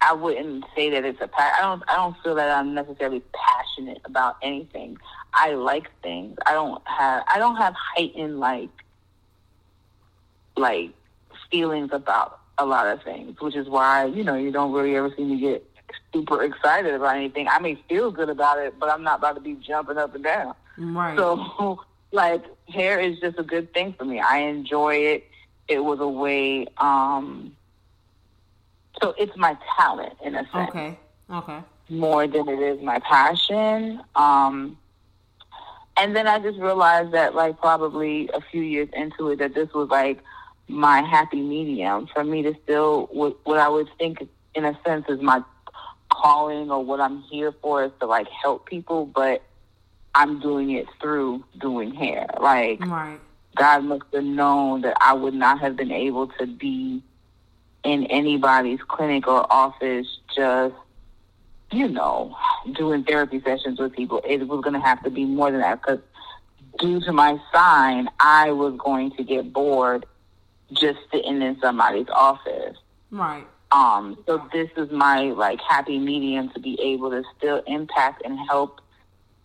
[0.00, 3.22] I wouldn't say that it's a pa- I don't I don't feel that I'm necessarily
[3.32, 4.98] passionate about anything.
[5.34, 6.36] I like things.
[6.46, 8.70] I don't have I don't have heightened like
[10.56, 10.90] like
[11.50, 15.12] feelings about a lot of things, which is why you know you don't really ever
[15.16, 15.64] see me get
[16.12, 17.48] super excited about anything.
[17.48, 20.24] I may feel good about it, but I'm not about to be jumping up and
[20.24, 20.54] down.
[20.78, 21.18] Right.
[21.18, 21.80] So,
[22.12, 24.20] like, hair is just a good thing for me.
[24.20, 25.24] I enjoy it.
[25.68, 26.66] It was a way.
[26.78, 27.56] um
[29.02, 30.70] So it's my talent in a sense.
[30.70, 30.98] Okay.
[31.30, 31.60] Okay.
[31.90, 34.02] More than it is my passion.
[34.14, 34.78] Um
[35.96, 39.72] and then I just realized that, like, probably a few years into it, that this
[39.74, 40.22] was like
[40.68, 45.06] my happy medium for me to still what, what I would think, in a sense,
[45.08, 45.42] is my
[46.12, 49.42] calling or what I'm here for is to like help people, but
[50.18, 52.26] I'm doing it through doing hair.
[52.40, 53.20] Like Right.
[53.54, 57.02] God must have known that I would not have been able to be
[57.84, 60.74] in anybody's clinic or office just,
[61.70, 62.36] you know,
[62.74, 64.20] doing therapy sessions with people.
[64.26, 66.00] It was going to have to be more than that because
[66.80, 70.04] due to my sign, I was going to get bored
[70.72, 72.76] just sitting in somebody's office.
[73.12, 73.46] Right.
[73.70, 78.36] Um, so this is my like happy medium to be able to still impact and
[78.48, 78.80] help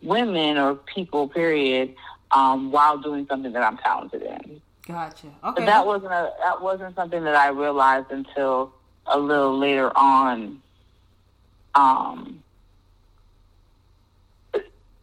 [0.04, 1.94] women or people, period,
[2.30, 4.60] um, while doing something that I'm talented in.
[4.86, 5.28] Gotcha.
[5.42, 8.72] But that wasn't a that wasn't something that I realized until
[9.06, 10.60] a little later on.
[11.74, 12.42] Um,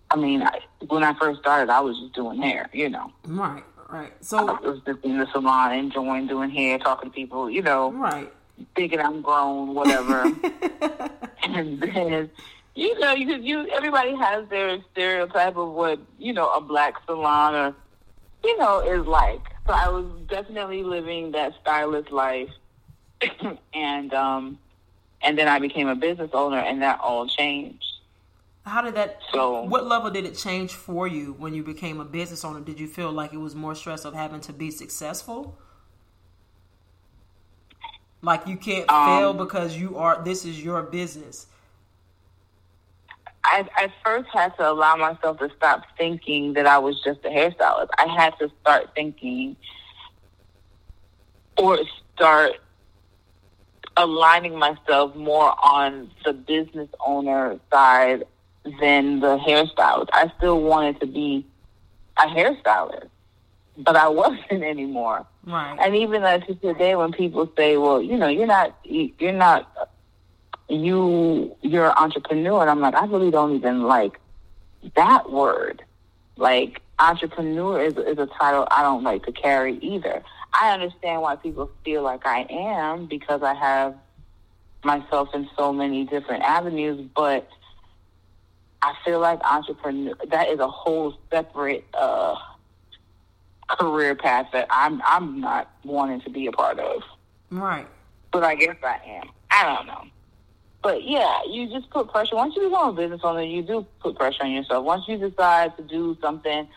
[0.09, 3.11] I mean, I, when I first started, I was just doing hair, you know.
[3.25, 3.63] right.
[3.89, 4.11] Right.
[4.13, 4.45] I So.
[4.45, 8.31] was just in the salon, enjoying doing hair, talking to people, you know, Right.
[8.75, 10.23] thinking I'm grown, whatever.
[11.43, 12.29] and then
[12.75, 17.53] you know you you everybody has their stereotype of what you know a black salon
[17.53, 17.75] or
[18.43, 22.49] you know is like so i was definitely living that stylist life
[23.73, 24.57] and um
[25.21, 27.83] and then i became a business owner and that all changed
[28.65, 29.19] How did that?
[29.33, 32.59] So- what level did it change for you when you became a business owner?
[32.61, 35.57] Did you feel like it was more stress of having to be successful?
[38.21, 40.21] Like you can't Um, fail because you are.
[40.23, 41.47] This is your business.
[43.43, 47.29] I, I first had to allow myself to stop thinking that I was just a
[47.29, 47.89] hairstylist.
[47.97, 49.55] I had to start thinking
[51.57, 51.79] or
[52.15, 52.53] start
[53.97, 58.23] aligning myself more on the business owner side
[58.79, 60.09] than the hairstylist.
[60.13, 61.45] I still wanted to be
[62.17, 63.09] a hairstylist,
[63.77, 65.25] but I wasn't anymore.
[65.45, 65.77] Right.
[65.81, 69.80] And even uh, to today, when people say, "Well, you know, you're not, you're not,
[70.71, 74.19] you, you're an entrepreneur," and I'm like, I really don't even like
[74.95, 75.83] that word.
[76.37, 80.23] Like entrepreneur is is a title I don't like to carry either.
[80.53, 83.95] I understand why people feel like I am because I have
[84.83, 87.47] myself in so many different avenues, but
[88.81, 92.35] I feel like entrepreneur that is a whole separate uh
[93.67, 97.03] career path that I'm I'm not wanting to be a part of.
[97.49, 97.87] Right.
[98.31, 99.29] But I guess I am.
[99.49, 100.03] I don't know.
[100.83, 102.35] But yeah, you just put pressure.
[102.35, 104.83] Once you become a business owner, you do put pressure on yourself.
[104.83, 106.67] Once you decide to do something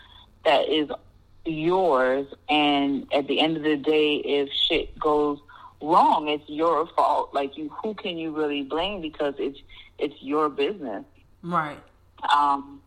[0.44, 0.90] that is
[1.46, 5.38] yours, and at the end of the day, if shit goes
[5.80, 7.32] wrong, it's your fault.
[7.32, 9.00] Like you, who can you really blame?
[9.00, 9.58] Because it's
[9.98, 11.04] it's your business.
[11.42, 11.78] Right.
[12.34, 12.80] Um,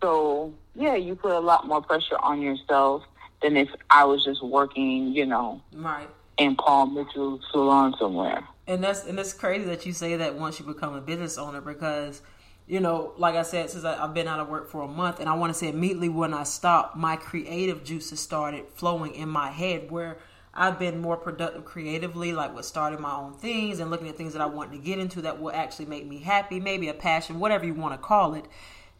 [0.00, 3.02] so yeah, you put a lot more pressure on yourself
[3.42, 6.08] than if I was just working, you know, Right.
[6.38, 8.46] in Paul Mitchell's salon somewhere.
[8.66, 11.60] And that's and it's crazy that you say that once you become a business owner
[11.60, 12.22] because,
[12.66, 15.18] you know, like I said, since I, I've been out of work for a month,
[15.18, 19.28] and I want to say immediately when I stopped, my creative juices started flowing in
[19.28, 20.18] my head where
[20.54, 24.34] I've been more productive creatively, like with starting my own things and looking at things
[24.34, 27.40] that I want to get into that will actually make me happy, maybe a passion,
[27.40, 28.44] whatever you want to call it.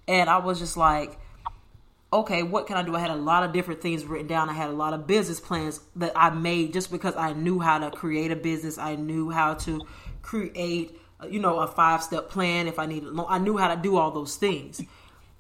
[0.09, 1.19] And I was just like,
[2.13, 2.95] okay, what can I do?
[2.95, 4.49] I had a lot of different things written down.
[4.49, 7.79] I had a lot of business plans that I made just because I knew how
[7.79, 8.79] to create a business.
[8.79, 9.81] I knew how to
[10.21, 13.11] create, uh, you know, a five step plan if I needed.
[13.29, 14.83] I knew how to do all those things,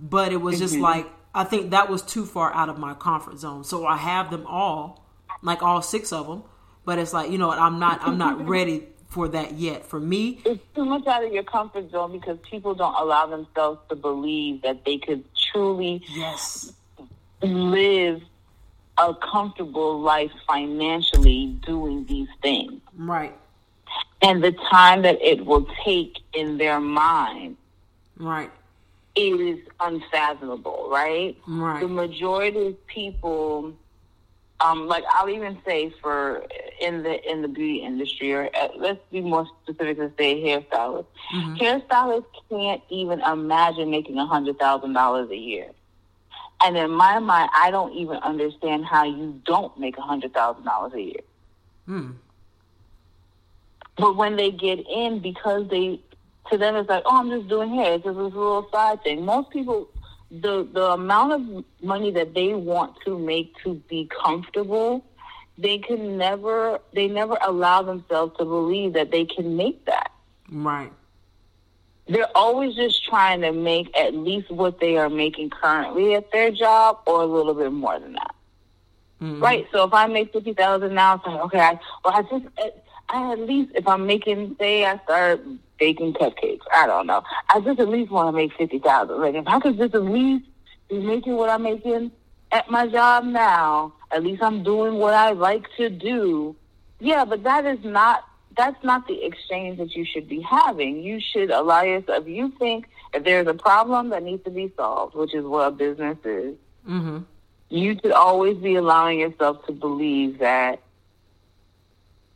[0.00, 3.38] but it was just like I think that was too far out of my comfort
[3.38, 3.64] zone.
[3.64, 5.04] So I have them all,
[5.42, 6.42] like all six of them,
[6.84, 7.58] but it's like you know what?
[7.58, 8.00] I'm not.
[8.02, 9.84] I'm not ready for that yet.
[9.84, 13.80] For me, It's too much out of your comfort zone because people don't allow themselves
[13.90, 16.72] to believe that they could truly yes,
[17.42, 18.22] live
[18.98, 22.80] a comfortable life financially doing these things.
[22.96, 23.34] right,
[24.22, 27.56] And the time that it will take in their mind
[28.18, 28.50] right,
[29.16, 31.36] is unfathomable, right?
[31.46, 33.72] right, The majority of people
[34.64, 36.46] Um, like I'll even say for
[36.80, 41.06] in the in the beauty industry, or uh, let's be more specific and say hairstylists.
[41.34, 41.54] Mm-hmm.
[41.56, 45.70] Hairstylists can't even imagine making a hundred thousand dollars a year.
[46.64, 50.64] And in my mind, I don't even understand how you don't make a hundred thousand
[50.64, 51.20] dollars a year.
[51.86, 52.10] Hmm.
[53.96, 56.00] But when they get in, because they,
[56.50, 57.94] to them, it's like, oh, I'm just doing hair.
[57.94, 59.24] It's just this little side thing.
[59.24, 59.88] Most people,
[60.40, 65.04] the the amount of money that they want to make to be comfortable,
[65.58, 70.10] they can never, they never allow themselves to believe that they can make that.
[70.50, 70.92] Right.
[72.08, 76.50] They're always just trying to make at least what they are making currently at their
[76.50, 78.34] job, or a little bit more than that.
[79.20, 79.40] Mhm.
[79.40, 79.66] Right.
[79.70, 82.46] So if I make fifty thousand now, it's like okay, I, well, I just,
[83.08, 85.44] I at least if I'm making, say, I start
[85.82, 86.60] baking cupcakes.
[86.72, 87.22] I don't know.
[87.52, 89.20] I just at least want to make fifty thousand.
[89.20, 90.44] Like if I could just at least
[90.88, 92.12] be making what I'm making
[92.52, 96.54] at my job now, at least I'm doing what I like to do.
[97.00, 98.24] Yeah, but that is not.
[98.56, 101.02] That's not the exchange that you should be having.
[101.02, 102.26] You should allow yourself.
[102.26, 105.66] If you think if there's a problem that needs to be solved, which is what
[105.68, 106.54] a business is,
[106.88, 107.18] Mm-hmm.
[107.70, 110.80] you should always be allowing yourself to believe that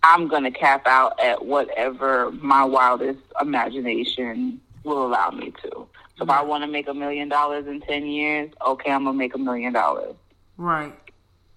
[0.08, 5.70] I'm going to cap out at whatever my wildest imagination will allow me to.
[5.70, 5.88] So
[6.20, 6.48] if I mm-hmm.
[6.48, 9.38] want to make a million dollars in 10 years, okay, I'm going to make a
[9.38, 10.14] million dollars.
[10.56, 10.94] Right.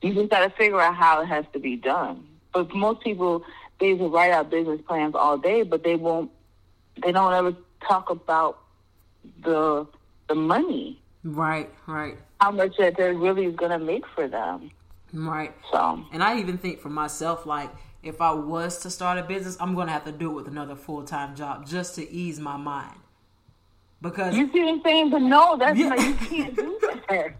[0.01, 2.25] You just got to figure out how it has to be done.
[2.51, 3.45] But most people,
[3.79, 6.31] they will write out business plans all day, but they won't,
[7.03, 7.55] they don't ever
[7.88, 8.57] talk about
[9.43, 9.85] the,
[10.27, 11.69] the money, Right.
[11.85, 12.17] Right.
[12.41, 14.71] how much that they really is going to make for them.
[15.13, 15.53] Right.
[15.71, 16.03] So.
[16.12, 17.69] And I even think for myself, like
[18.03, 20.75] if I was to start a business, I'm gonna have to do it with another
[20.75, 22.99] full time job just to ease my mind.
[24.01, 25.09] Because You see what I'm saying?
[25.09, 25.89] But no, that's Yeah.
[25.89, 27.33] not, you can't do that.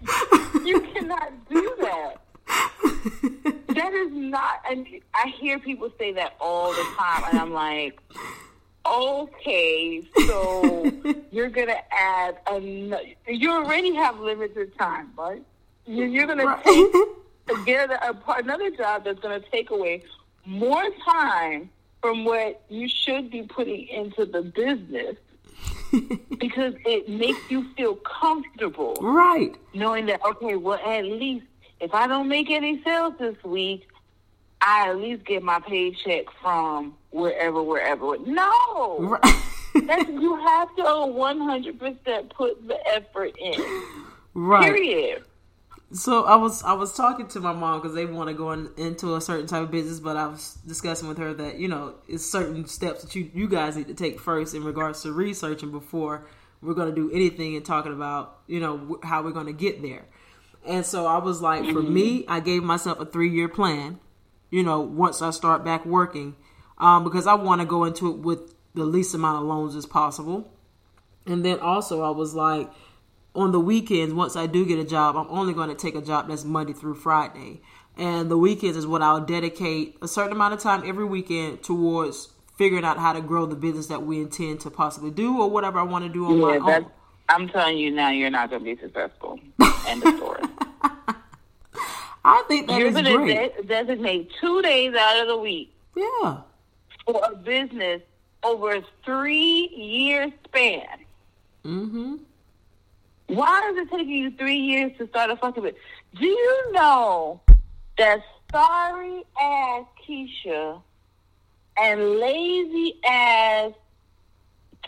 [0.65, 2.17] you cannot do that.
[3.69, 7.98] That is not, and I hear people say that all the time, and I'm like,
[8.86, 10.91] okay, so
[11.32, 13.04] you're gonna add another.
[13.28, 15.43] You already have limited time, right?
[15.86, 16.63] You- You're gonna Right.
[16.63, 20.04] take to get a, a, another job that's gonna take away
[20.50, 21.70] more time
[22.02, 25.16] from what you should be putting into the business
[26.40, 29.56] because it makes you feel comfortable right.
[29.74, 31.46] knowing that okay, well at least
[31.80, 33.88] if I don't make any sales this week,
[34.62, 38.18] I at least get my paycheck from wherever, wherever.
[38.26, 39.36] No, Right.
[39.86, 43.62] that's you have to one hundred percent put the effort in.
[44.34, 44.64] right.
[44.74, 45.24] Period.
[45.91, 48.69] So I was I was talking to my mom because they want to go in,
[48.78, 51.95] into a certain type of business, but I was discussing with her that you know
[52.08, 55.71] it's certain steps that you you guys need to take first in regards to researching
[55.71, 56.28] before
[56.62, 59.82] we're going to do anything and talking about you know how we're going to get
[59.82, 60.06] there.
[60.65, 63.99] And so I was like, for me, I gave myself a three year plan.
[64.52, 66.36] You know, once I start back working,
[66.78, 69.86] um, because I want to go into it with the least amount of loans as
[69.86, 70.52] possible.
[71.25, 72.69] And then also, I was like,
[73.39, 76.02] on the weekends, once I do get a job, I'm only going to take a
[76.02, 77.62] job that's Monday through Friday.
[77.97, 82.30] And the weekends is what I'll dedicate a certain amount of time every weekend towards
[82.58, 85.80] figuring out how to grow the business that we intend to possibly do or whatever
[85.80, 86.86] I want to do on Yeah, my own.
[87.30, 89.39] I'm telling you now, you're not going to be successful.
[89.88, 90.43] End of story.
[92.25, 93.56] I think that you're is going to great.
[93.56, 96.41] de- designate two days out of the week yeah.
[97.06, 98.02] for a business
[98.43, 100.88] over a three year span.
[101.63, 102.15] Mm-hmm.
[103.30, 105.82] Why is it taking you three years to start a fucking business?
[106.20, 107.39] Do you know
[108.00, 110.82] that sorry ass Keisha
[111.78, 113.74] and lazy ass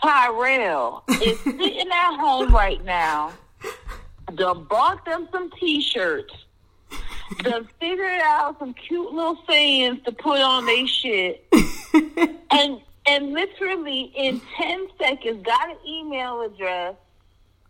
[0.02, 3.32] Tyrell is sitting at home right now,
[4.34, 6.34] done bought them some t-shirts,
[7.44, 11.46] done figured out some cute little sayings to put on their shit,
[12.50, 16.96] and and literally in 10 seconds got an email address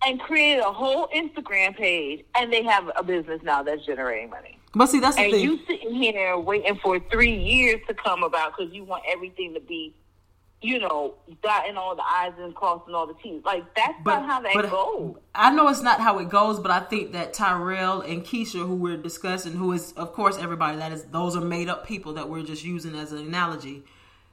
[0.07, 4.59] and created a whole Instagram page, and they have a business now that's generating money.
[4.75, 5.43] But see, that's the And thing.
[5.45, 9.61] you sitting here waiting for three years to come about because you want everything to
[9.61, 9.95] be,
[10.63, 13.45] you know, dotting all the I's and crossing all the T's.
[13.45, 15.17] Like, that's not how that goes.
[15.35, 18.75] I know it's not how it goes, but I think that Tyrell and Keisha, who
[18.75, 22.31] we're discussing, who is of course everybody that is, those are made up people that
[22.31, 23.85] we're just using as an analogy.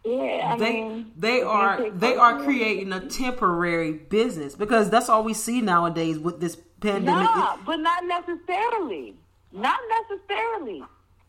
[0.06, 5.24] Yeah, I They mean, they are they are creating a temporary business because that's all
[5.24, 7.24] we see nowadays with this pandemic.
[7.24, 9.16] Nah, but not necessarily.
[9.52, 9.80] Not
[10.10, 10.84] necessarily.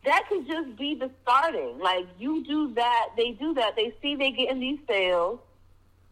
[0.04, 1.78] That could just be the starting.
[1.78, 3.74] Like you do that, they do that.
[3.76, 5.40] They see they getting these sales.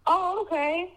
[0.06, 0.94] Oh, okay.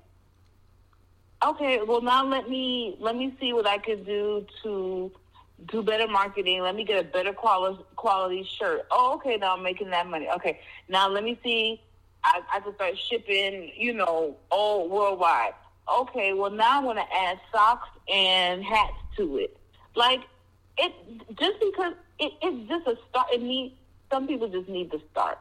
[1.43, 5.11] Okay, well now let me let me see what I could do to
[5.67, 6.61] do better marketing.
[6.61, 8.85] Let me get a better quality quality shirt.
[8.91, 10.27] Oh, okay, now I'm making that money.
[10.35, 11.81] Okay, now let me see.
[12.23, 15.53] I, I can start shipping, you know, all worldwide.
[15.91, 19.57] Okay, well now I'm going to add socks and hats to it.
[19.95, 20.21] Like
[20.77, 20.93] it,
[21.37, 23.27] just because it, it's just a start.
[23.33, 23.73] It needs
[24.11, 25.39] some people just need to start.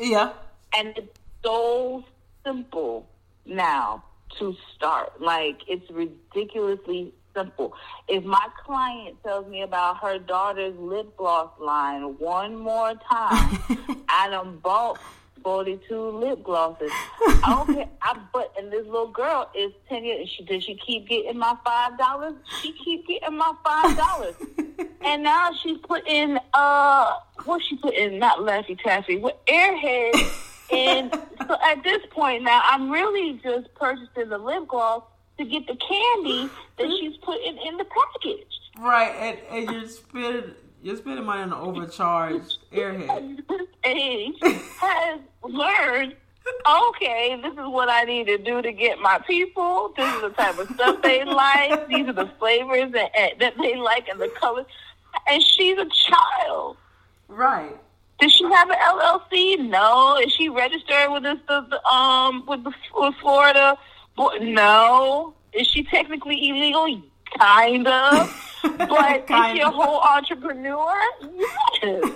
[0.00, 0.32] Yeah,
[0.76, 2.04] and it's so
[2.44, 3.08] simple
[3.46, 4.04] now
[4.38, 5.20] to start.
[5.20, 7.74] Like it's ridiculously simple.
[8.08, 13.58] If my client tells me about her daughter's lip gloss line one more time,
[14.08, 14.98] I done bought
[15.42, 16.90] 42 lip glosses.
[17.48, 20.28] Okay, I, but and this little girl is 10 years.
[20.28, 22.34] She does she keep getting my five dollars?
[22.60, 24.34] She keep getting my five dollars.
[25.02, 27.12] and now she's putting uh,
[27.44, 28.18] what she put in?
[28.18, 30.14] Not Laffy Taffy, with Airhead.
[30.72, 31.14] and
[31.46, 35.04] so at this point now, I'm really just purchasing the lip gloss
[35.38, 38.46] to get the candy that she's putting in the package.
[38.78, 43.42] Right, and, and you're spending you're spending money on an overcharged airhead.
[43.48, 46.14] This age has learned.
[46.88, 49.92] Okay, this is what I need to do to get my people.
[49.96, 51.88] This is the type of stuff they like.
[51.88, 53.10] These are the flavors that,
[53.40, 54.66] that they like and the colors.
[55.28, 56.76] And she's a child.
[57.28, 57.76] Right.
[58.20, 59.68] Does she have an LLC?
[59.68, 60.18] No.
[60.18, 63.76] Is she registered with this, the, the um with the with Florida?
[64.40, 65.34] No.
[65.52, 67.02] Is she technically illegal?
[67.38, 68.44] Kind of.
[68.62, 70.94] But kind is she a whole entrepreneur?
[71.80, 72.12] Yes.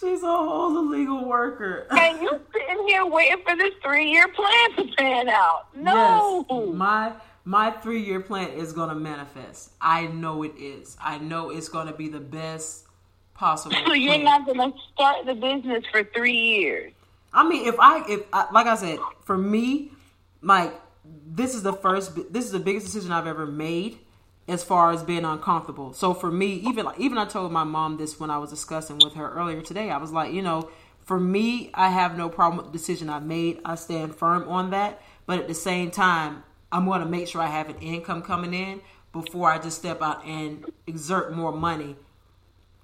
[0.00, 1.86] She's a whole illegal worker.
[1.90, 5.66] and you sitting here waiting for this three year plan to pan out.
[5.76, 6.46] No.
[6.48, 7.12] Yes, my
[7.44, 9.72] my three year plan is gonna manifest.
[9.80, 10.96] I know it is.
[11.02, 12.86] I know it's gonna be the best
[13.34, 13.76] possible.
[13.86, 14.24] So you're plan.
[14.24, 16.92] not gonna start the business for three years.
[17.32, 19.92] I mean, if I if I, like I said, for me,
[20.40, 20.72] like
[21.04, 22.14] this is the first.
[22.32, 23.98] This is the biggest decision I've ever made
[24.46, 25.92] as far as being uncomfortable.
[25.92, 28.98] So for me, even like even I told my mom this when I was discussing
[28.98, 29.90] with her earlier today.
[29.90, 30.70] I was like, you know,
[31.04, 33.60] for me, I have no problem with the decision I made.
[33.64, 35.02] I stand firm on that.
[35.26, 38.52] But at the same time, I'm going to make sure I have an income coming
[38.52, 38.80] in
[39.12, 41.96] before I just step out and exert more money.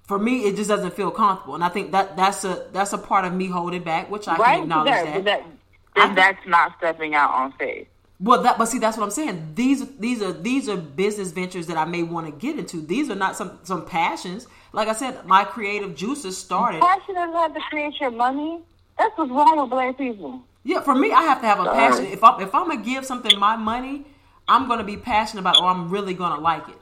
[0.03, 2.97] For me, it just doesn't feel comfortable, and I think that that's a that's a
[2.97, 4.55] part of me holding back, which I right?
[4.55, 5.23] can acknowledge that.
[5.25, 5.45] that,
[5.95, 7.87] that that's not stepping out on faith.
[8.21, 9.53] Well, that but see, that's what I'm saying.
[9.55, 12.81] These these are these are business ventures that I may want to get into.
[12.81, 14.47] These are not some some passions.
[14.73, 16.81] Like I said, my creative juices started.
[16.81, 18.59] Passion doesn't have to create your money.
[18.97, 20.41] That's what's wrong with black people.
[20.63, 21.77] Yeah, for me, I have to have a Sorry.
[21.77, 22.05] passion.
[22.05, 24.05] If I'm if I'm gonna give something my money,
[24.47, 26.77] I'm gonna be passionate about, it or I'm really gonna like it.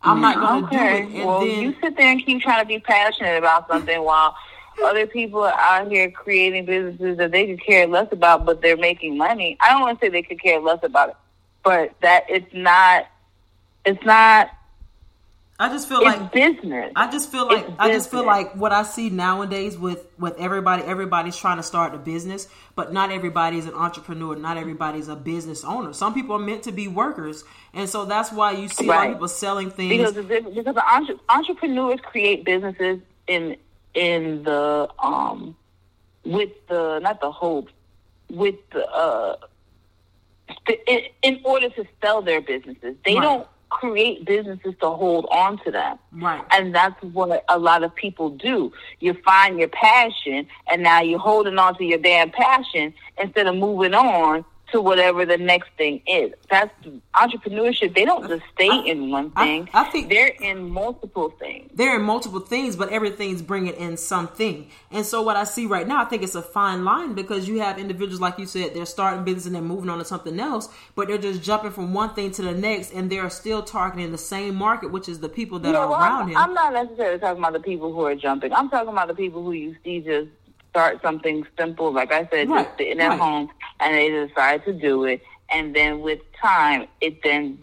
[0.00, 1.06] I'm not gonna okay.
[1.06, 1.26] do it.
[1.26, 1.60] well, then...
[1.60, 4.36] you sit there and keep trying to be passionate about something while
[4.84, 8.76] other people are out here creating businesses that they could care less about, but they're
[8.76, 9.56] making money.
[9.60, 11.16] I don't want to say they could care less about it,
[11.62, 13.06] but that it's not.
[13.84, 14.50] It's not.
[15.60, 16.92] I just feel like business.
[16.94, 20.84] I just feel like I just feel like what I see nowadays with with everybody.
[20.84, 24.36] Everybody's trying to start a business, but not everybody is an entrepreneur.
[24.36, 25.92] Not everybody's a business owner.
[25.92, 27.42] Some people are meant to be workers,
[27.74, 28.94] and so that's why you see right.
[28.94, 30.12] a lot of people selling things.
[30.12, 30.14] Because
[30.54, 33.56] because the entrepreneurs create businesses in
[33.98, 35.56] in the um
[36.24, 37.68] with the not the hope
[38.30, 39.36] with the uh
[40.86, 42.94] in, in order to sell their businesses.
[43.04, 43.22] They right.
[43.22, 45.98] don't create businesses to hold on to them.
[46.12, 46.42] Right.
[46.52, 48.72] And that's what a lot of people do.
[49.00, 53.56] You find your passion and now you're holding on to your damn passion instead of
[53.56, 56.32] moving on to whatever the next thing is.
[56.50, 56.72] That's
[57.14, 57.94] entrepreneurship.
[57.94, 59.68] They don't just stay I, in one thing.
[59.72, 61.70] I, I, think they're in multiple things.
[61.74, 64.68] They're in multiple things, but everything's bringing in something.
[64.90, 67.60] And so what I see right now, I think it's a fine line because you
[67.60, 70.68] have individuals like you said, they're starting business and they're moving on to something else,
[70.94, 74.18] but they're just jumping from one thing to the next, and they're still targeting the
[74.18, 76.36] same market, which is the people that are well, around I'm, him.
[76.36, 78.52] I'm not necessarily talking about the people who are jumping.
[78.52, 80.28] I'm talking about the people who you see just
[80.70, 83.18] start something simple, like I said, right, just sitting at right.
[83.18, 83.48] home,
[83.80, 87.62] and they decide to do it, and then with time, it then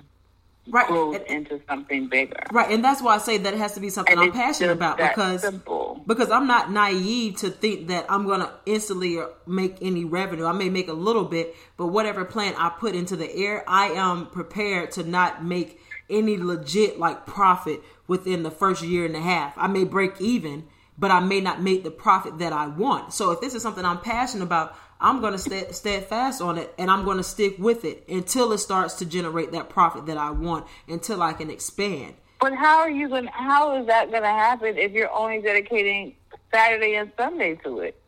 [0.69, 0.87] right.
[0.87, 2.43] grows and, into something bigger.
[2.51, 4.71] Right, and that's why I say that it has to be something and I'm passionate
[4.71, 6.01] about because simple.
[6.07, 10.45] because I'm not naive to think that I'm gonna instantly uh, make any revenue.
[10.45, 13.87] I may make a little bit, but whatever plan I put into the air, I
[13.87, 15.79] am prepared to not make
[16.09, 19.53] any legit like profit within the first year and a half.
[19.57, 20.67] I may break even
[20.97, 23.13] but I may not make the profit that I want.
[23.13, 26.73] So if this is something I'm passionate about, I'm going to stay steadfast on it
[26.77, 30.17] and I'm going to stick with it until it starts to generate that profit that
[30.17, 32.15] I want, until I can expand.
[32.39, 33.27] But how are you going?
[33.27, 36.15] How is that going to happen if you're only dedicating
[36.53, 37.99] Saturday and Sunday to it?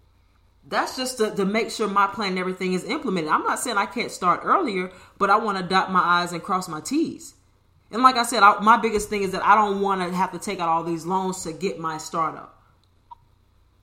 [0.70, 3.32] That's just to, to make sure my plan and everything is implemented.
[3.32, 6.44] I'm not saying I can't start earlier, but I want to dot my I's and
[6.44, 7.36] cross my T's.
[7.90, 10.34] And like I said, I, my biggest thing is that I don't want to have
[10.34, 12.57] to take out all these loans to get my startup.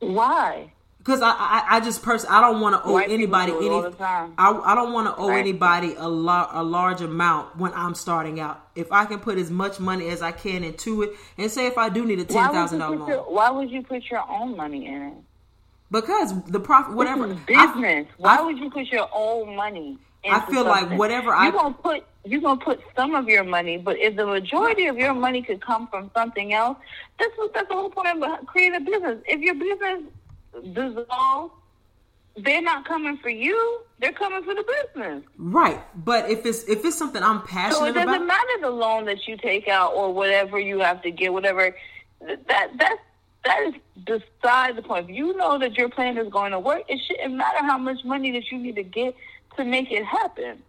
[0.00, 0.72] Why?
[0.98, 3.68] Because I, I, I just personally I don't want to owe White anybody any.
[3.68, 4.32] all the time.
[4.38, 5.38] I, I don't want to owe Right.
[5.40, 8.66] anybody a lot a large amount when I'm starting out.
[8.74, 11.76] If I can put as much money as I can into it, and say if
[11.76, 13.50] I do need a ten thousand dollar would, thousand you dollar put your, loan, why
[13.50, 15.14] would you put your own money in it?
[15.90, 18.06] because the profit, whatever is I- business.
[18.16, 19.98] why I- would you put your own money?
[20.28, 20.98] I feel like something?
[20.98, 24.26] whatever I- you're gonna put you're gonna put some of your money, but if the
[24.26, 26.78] majority of your money could come from something else,
[27.18, 29.18] that's what that's the whole point of creating a business.
[29.26, 30.02] If your business
[30.72, 31.52] dissolves,
[32.36, 34.64] they're not coming for you; they're coming for the
[34.94, 35.22] business.
[35.36, 35.80] right.
[36.04, 37.78] But if it's if it's something I'm passionate about.
[37.78, 41.02] So it doesn't about, matter the loan that you take out or whatever you have
[41.02, 41.76] to get, whatever
[42.20, 42.96] that that
[43.44, 45.10] that is beside the point.
[45.10, 48.04] If you know that your plan is going to work, it shouldn't matter how much
[48.04, 49.14] money that you need to get
[49.56, 50.62] to make it happen.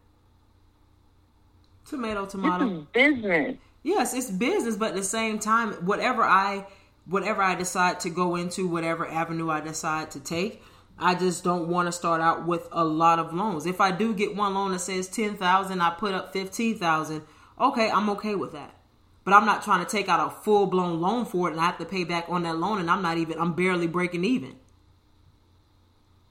[1.86, 2.88] Tomato, tomato.
[2.94, 3.58] business.
[3.84, 6.66] Yes, it's business, but at the same time, whatever I
[7.06, 10.64] whatever I decide to go into, whatever avenue I decide to take,
[10.98, 13.66] I just don't want to start out with a lot of loans.
[13.66, 17.24] If I do get one loan that says ten thousand, I put up fifteen thousand.
[17.60, 18.76] Okay, I'm okay with that.
[19.24, 21.66] But I'm not trying to take out a full blown loan for it and I
[21.66, 24.56] have to pay back on that loan and I'm not even I'm barely breaking even.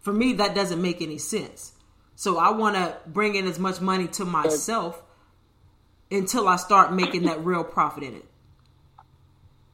[0.01, 1.73] For me, that doesn't make any sense.
[2.15, 5.03] So I want to bring in as much money to myself
[6.15, 8.25] until I start making that real profit in it.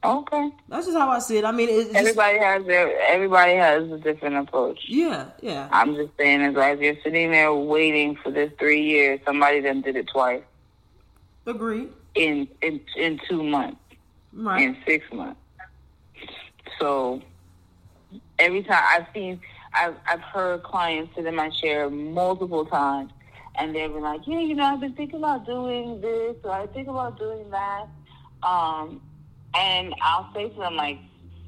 [0.03, 0.51] Okay.
[0.69, 1.45] That's just how I see it.
[1.45, 4.81] I mean, it's just, Everybody has their everybody has a different approach.
[4.89, 9.21] yeah, yeah, I'm just saying as as you're sitting there waiting for this three years,
[9.27, 10.43] somebody then did it twice
[11.47, 11.91] agreed.
[12.15, 13.77] in in in two months.
[14.33, 15.39] Right, in six months.
[16.79, 17.21] So
[18.39, 19.39] every time I've seen,
[19.75, 23.13] I've I've heard clients sit in my chair multiple times,
[23.61, 26.67] and they've been like, "Yeah, you know, I've been thinking about doing this, or I
[26.69, 27.87] think about doing that."
[28.43, 29.03] Um,
[29.55, 30.99] and I'll say to them like,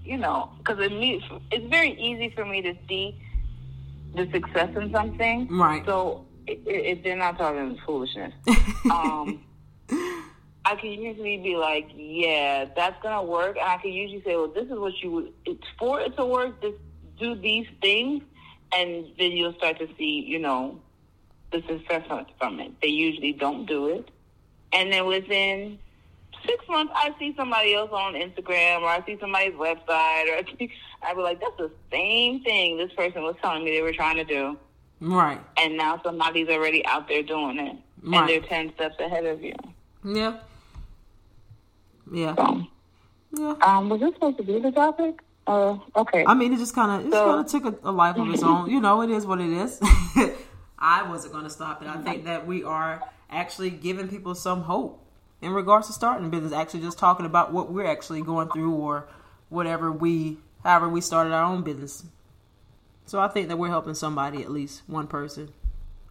[0.04, 3.20] you know, because it me, it's very easy for me to see
[4.14, 5.48] the success in something.
[5.48, 5.82] Right.
[5.86, 8.34] So if they're not talking foolishness,
[8.90, 9.42] um,
[10.64, 14.48] I can usually be like, yeah, that's gonna work, and I can usually say, well,
[14.48, 15.32] this is what you would.
[15.46, 16.60] It's for it to work.
[16.60, 16.78] Just
[17.18, 18.22] do these things,
[18.74, 20.80] and then you'll start to see, you know,
[21.53, 22.03] the success
[22.38, 22.72] from- it.
[22.80, 24.11] They usually don't do it,
[24.72, 25.78] and then within
[26.46, 30.44] six months, I see somebody else on Instagram, or I see somebody's website, or I
[30.59, 30.70] see,
[31.03, 34.16] I be like, that's the same thing this person was telling me they were trying
[34.16, 34.57] to do,
[35.00, 38.18] right, and now somebody's already out there doing it, Right.
[38.20, 39.55] and they're ten steps ahead of you.
[40.05, 40.38] yeah,
[42.12, 42.62] yeah, So.
[43.38, 43.55] yeah.
[43.62, 45.20] Um, was this supposed to be the topic?
[45.46, 46.24] Uh, okay.
[46.26, 48.28] I mean, it just kind of it So- kind of took a, a life of
[48.30, 48.70] its own.
[48.70, 49.80] You know, it is what it is.
[50.83, 51.89] I wasn't going to stop it.
[51.89, 55.01] I think that we are actually giving people some hope
[55.41, 56.53] in regards to starting a business.
[56.53, 59.07] Actually, just talking about what we're actually going through or
[59.49, 62.05] whatever we, however we started our own business.
[63.07, 65.53] So I think that we're helping somebody, at least one person,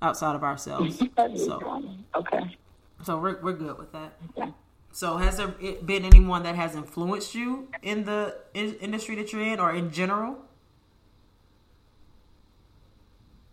[0.01, 1.03] outside of ourselves.
[1.35, 1.83] So,
[2.15, 2.57] okay.
[3.03, 4.13] so we're we're good with that.
[4.37, 4.51] Yeah.
[4.93, 9.43] So has there been anyone that has influenced you in the in- industry that you're
[9.43, 10.37] in, or in general?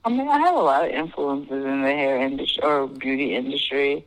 [0.05, 4.07] I mean, I have a lot of influences in the hair industry or beauty industry.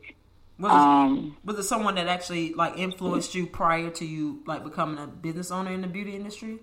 [0.58, 4.64] Was, it, Um, was it someone that actually like influenced you prior to you like
[4.64, 6.58] becoming a business owner in the beauty industry?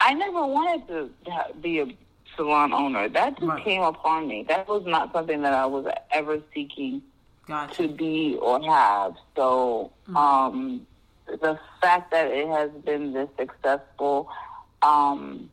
[0.00, 1.10] I never wanted to
[1.60, 1.86] be a
[2.36, 3.08] salon owner.
[3.08, 3.64] That just Right.
[3.64, 4.44] came upon me.
[4.48, 7.02] That was not something that I was ever seeking
[7.46, 7.82] Gotcha.
[7.82, 9.14] to be or have.
[9.36, 10.86] So, um,
[11.26, 14.28] the fact that it has been this successful
[14.82, 15.50] um,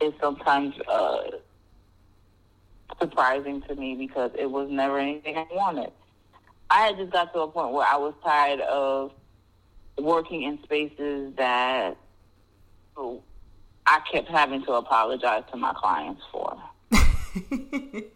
[0.00, 1.22] is sometimes uh,
[3.00, 5.92] surprising to me because it was never anything I wanted.
[6.70, 9.12] I had just got to a point where I was tired of
[9.98, 11.96] working in spaces that
[12.96, 16.56] I kept having to apologize to my clients for.
[16.92, 18.10] you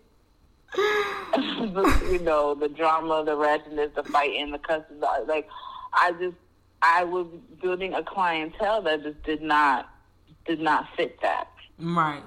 [2.20, 5.00] know, the drama, the ratchetness, the fighting, the cussing.
[5.26, 5.48] Like,
[5.92, 6.36] I just,
[6.82, 7.26] I was
[7.60, 9.88] building a clientele that just did not,
[10.46, 11.48] did not fit that.
[11.78, 12.22] right.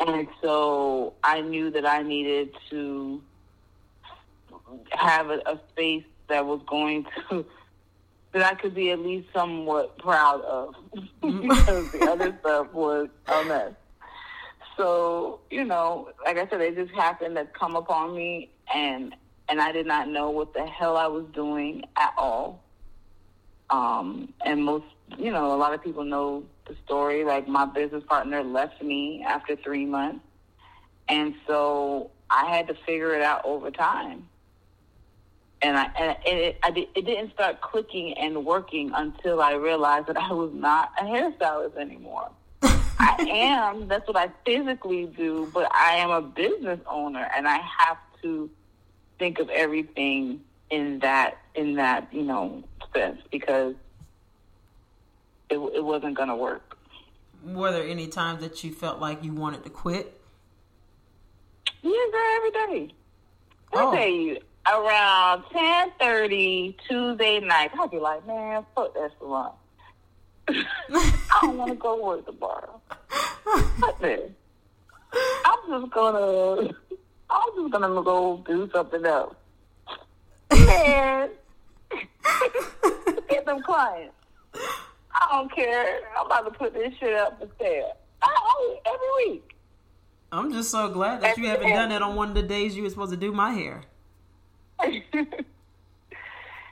[0.00, 3.22] And so I knew that I needed to
[4.92, 7.46] have a, a space that was going to,
[8.32, 10.74] that I could be at least somewhat proud of.
[11.22, 13.74] because the other stuff was a mess.
[14.76, 19.14] So, you know, like I said, it just happened to come upon me and
[19.48, 22.64] and I did not know what the hell I was doing at all.
[23.70, 24.86] Um, and most,
[25.18, 27.24] you know, a lot of people know the story.
[27.24, 30.24] Like my business partner left me after three months,
[31.08, 34.28] and so I had to figure it out over time.
[35.62, 40.16] and I and it, I it didn't start clicking and working until I realized that
[40.16, 42.30] I was not a hairstylist anymore.
[42.62, 43.88] I am.
[43.88, 48.50] That's what I physically do, but I am a business owner, and I have to
[49.18, 50.40] think of everything
[50.70, 52.62] in that in that you know
[52.94, 53.74] sense because
[55.50, 56.76] it, it wasn't going to work.
[57.44, 60.20] Were there any times that you felt like you wanted to quit?
[61.82, 62.94] Yeah, girl, every day.
[63.72, 63.94] I oh.
[63.94, 69.52] tell you, around ten thirty Tuesday night, I'll be like, man, fuck that salon.
[70.48, 72.80] I don't want to go work tomorrow.
[73.78, 74.30] Fuck this.
[75.44, 76.74] I'm just gonna,
[77.30, 79.34] I'm just gonna go do something else.
[80.52, 81.30] Man,
[83.28, 84.14] get them clients.
[85.20, 86.00] I don't care.
[86.18, 87.96] I'm about to put this shit up for sale.
[88.22, 89.54] I, every week.
[90.32, 92.82] I'm just so glad that you haven't done that on one of the days you
[92.84, 93.82] were supposed to do my hair.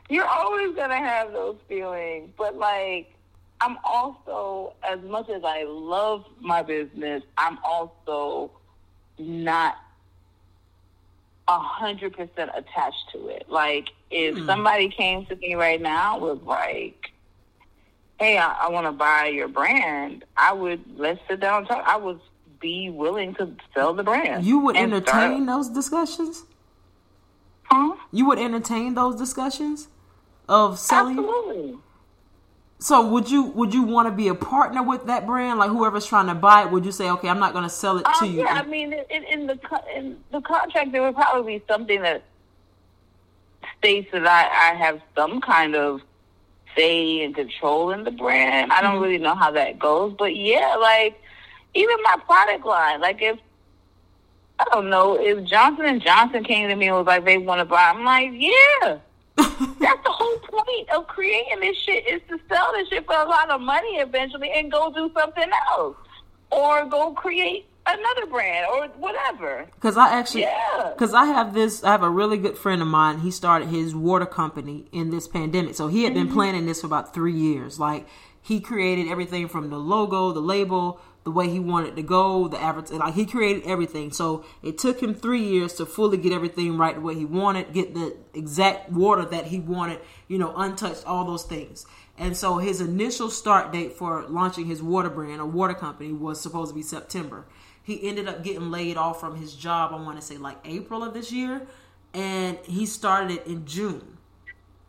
[0.09, 3.13] You're always gonna have those feelings, but like
[3.61, 8.53] I'm also, as much as I love my business, I'm also
[9.19, 9.77] not
[11.49, 13.47] a hundred percent attached to it.
[13.49, 14.47] Like if mm.
[14.47, 17.11] somebody came to me right now was like,
[18.19, 21.85] "Hey, I, I want to buy your brand," I would let's sit down and talk.
[21.87, 22.21] I would
[22.61, 24.45] be willing to sell the brand.
[24.45, 25.47] You would entertain start.
[25.47, 26.45] those discussions.
[27.65, 27.97] Huh?
[28.13, 29.89] You would entertain those discussions
[30.49, 31.19] of selling.
[31.19, 31.79] Absolutely.
[32.81, 35.59] So would you would you want to be a partner with that brand?
[35.59, 37.99] Like whoever's trying to buy it, would you say, okay, I'm not going to sell
[37.99, 38.41] it to um, you?
[38.41, 39.59] Yeah, I mean, in, in the
[39.95, 42.23] in the contract, there would probably be something that
[43.79, 46.03] states that I, I have some kind of
[46.79, 48.73] say and control in the brand.
[48.73, 49.03] I don't mm-hmm.
[49.03, 51.21] really know how that goes, but yeah, like
[51.75, 53.39] even my product line, like if
[54.59, 57.61] I don't know if Johnson and Johnson came to me and was like they want
[57.61, 58.99] to buy, I'm like, yeah.
[59.39, 63.25] That's the whole point of creating this shit is to sell this shit for a
[63.25, 65.97] lot of money eventually and go do something else
[66.51, 69.67] or go create another brand or whatever.
[69.75, 70.47] Because I actually,
[70.93, 71.21] because yeah.
[71.21, 73.21] I have this, I have a really good friend of mine.
[73.21, 76.27] He started his water company in this pandemic, so he had mm-hmm.
[76.27, 77.79] been planning this for about three years.
[77.81, 78.07] Like
[78.41, 82.59] he created everything from the logo, the label, the way he wanted to go, the
[82.59, 84.11] average, like he created everything.
[84.13, 87.73] So it took him three years to fully get everything right the way he wanted,
[87.75, 91.85] get the exact water that he wanted, you know, untouched, all those things.
[92.17, 96.41] And so his initial start date for launching his water brand or water company was
[96.41, 97.47] supposed to be September.
[97.89, 101.03] He ended up getting laid off from his job, I want to say like April
[101.03, 101.67] of this year,
[102.13, 104.19] and he started it in June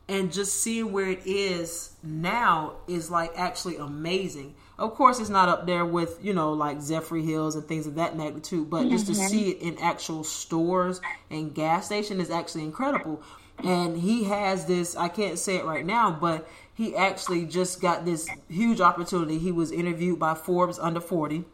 [0.09, 4.53] and just seeing where it is now is like actually amazing.
[4.77, 8.17] Of course, it's not up there with you know like Zephyrhills and things of that
[8.17, 8.89] magnitude, but mm-hmm.
[8.89, 9.27] just to mm-hmm.
[9.27, 13.23] see it in actual stores and gas station is actually incredible.
[13.63, 18.03] And he has this, I can't say it right now, but he actually just got
[18.03, 19.37] this huge opportunity.
[19.37, 21.45] He was interviewed by Forbes under 40,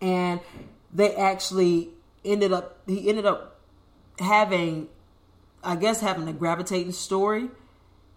[0.00, 0.40] and
[0.92, 1.90] they actually
[2.24, 3.60] ended up, he ended up
[4.18, 4.88] having,
[5.62, 7.48] I guess, having a gravitating story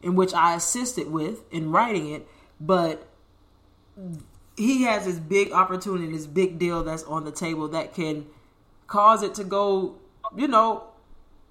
[0.02, 2.28] in which I assisted with in writing it,
[2.60, 3.08] but
[4.58, 8.26] he has this big opportunity, this big deal that's on the table that can
[8.88, 9.96] cause it to go,
[10.36, 10.84] you know,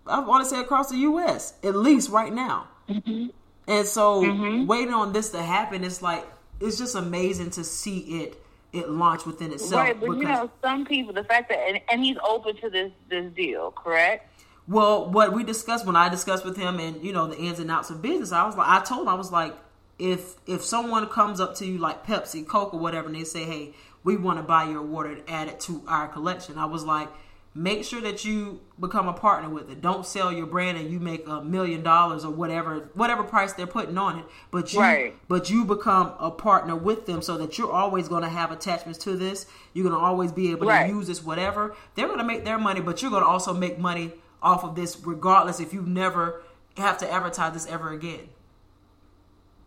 [0.06, 1.54] I want to say across the U.S.
[1.62, 2.68] at least right now.
[2.88, 3.28] Mm-hmm.
[3.66, 4.66] And so, mm-hmm.
[4.66, 6.26] waiting on this to happen, it's like
[6.60, 8.42] it's just amazing to see it
[8.72, 9.82] it launched within itself.
[9.82, 12.92] Right, but you know, some people, the fact that and, and he's open to this
[13.08, 14.30] this deal, correct?
[14.66, 17.70] Well, what we discussed when I discussed with him and you know the ins and
[17.70, 19.56] outs of business, I was like, I told him I was like,
[19.98, 23.44] if if someone comes up to you like Pepsi, Coke, or whatever, and they say,
[23.44, 26.84] hey, we want to buy your water and add it to our collection, I was
[26.84, 27.08] like,
[27.54, 29.80] make sure that you become a partner with it.
[29.80, 33.66] Don't sell your brand and you make a million dollars or whatever whatever price they're
[33.66, 35.14] putting on it, but you right.
[35.28, 38.98] but you become a partner with them so that you're always going to have attachments
[39.00, 39.46] to this.
[39.72, 40.86] You're going to always be able right.
[40.86, 41.74] to use this whatever.
[41.94, 44.76] They're going to make their money, but you're going to also make money off of
[44.76, 46.42] this regardless if you never
[46.76, 48.28] have to advertise this ever again.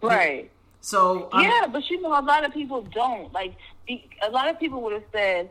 [0.02, 0.50] Right.
[0.82, 3.56] So yeah, but you know, a lot of people don't like.
[3.88, 5.50] A lot of people would have said,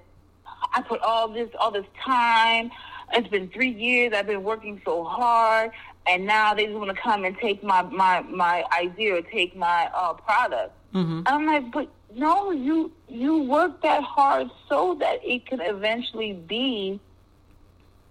[0.72, 2.70] "I put all this, all this time.
[3.12, 4.12] It's been three years.
[4.14, 5.72] I've been working so hard,
[6.06, 9.56] and now they just want to come and take my my my idea or take
[9.56, 11.22] my uh, product." Mm-hmm.
[11.26, 17.00] I'm like, but no, you you work that hard so that it can eventually be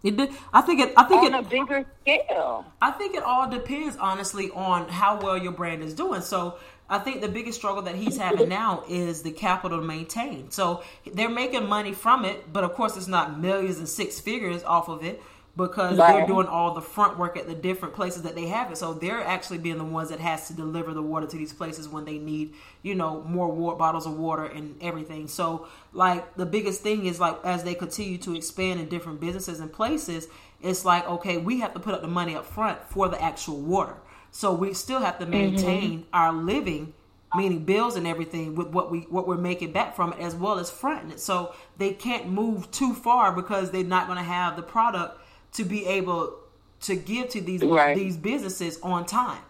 [0.04, 0.32] it did.
[0.54, 0.94] I think it.
[0.96, 2.66] I think on it, a bigger scale.
[2.82, 6.22] I think it all depends, honestly, on how well your brand is doing.
[6.22, 6.58] So
[6.90, 10.52] I think the biggest struggle that he's having now is the capital to maintain.
[10.52, 10.84] So
[11.14, 14.90] they're making money from it, but of course, it's not millions and six figures off
[14.90, 15.22] of it.
[15.58, 16.14] because Right.
[16.14, 18.78] they're doing all the front work at the different places that they have it.
[18.78, 21.90] So they're actually being the ones that has to deliver the water to these places
[21.90, 25.28] when they need, you know, more water, bottles of water and everything.
[25.28, 29.60] So like the biggest thing is like as they continue to expand in different businesses
[29.60, 30.28] and places,
[30.62, 33.60] it's like okay, we have to put up the money up front for the actual
[33.60, 33.98] water.
[34.32, 35.32] So we still have to mm-hmm.
[35.32, 36.94] maintain our living
[37.36, 40.58] meaning bills and everything with what we what we're making back from it as well
[40.60, 41.20] as fronting it.
[41.20, 45.20] So they can't move too far because they're not going to have the product
[45.54, 46.36] to be able
[46.82, 47.96] to give to these Right.
[47.96, 49.42] these businesses on time.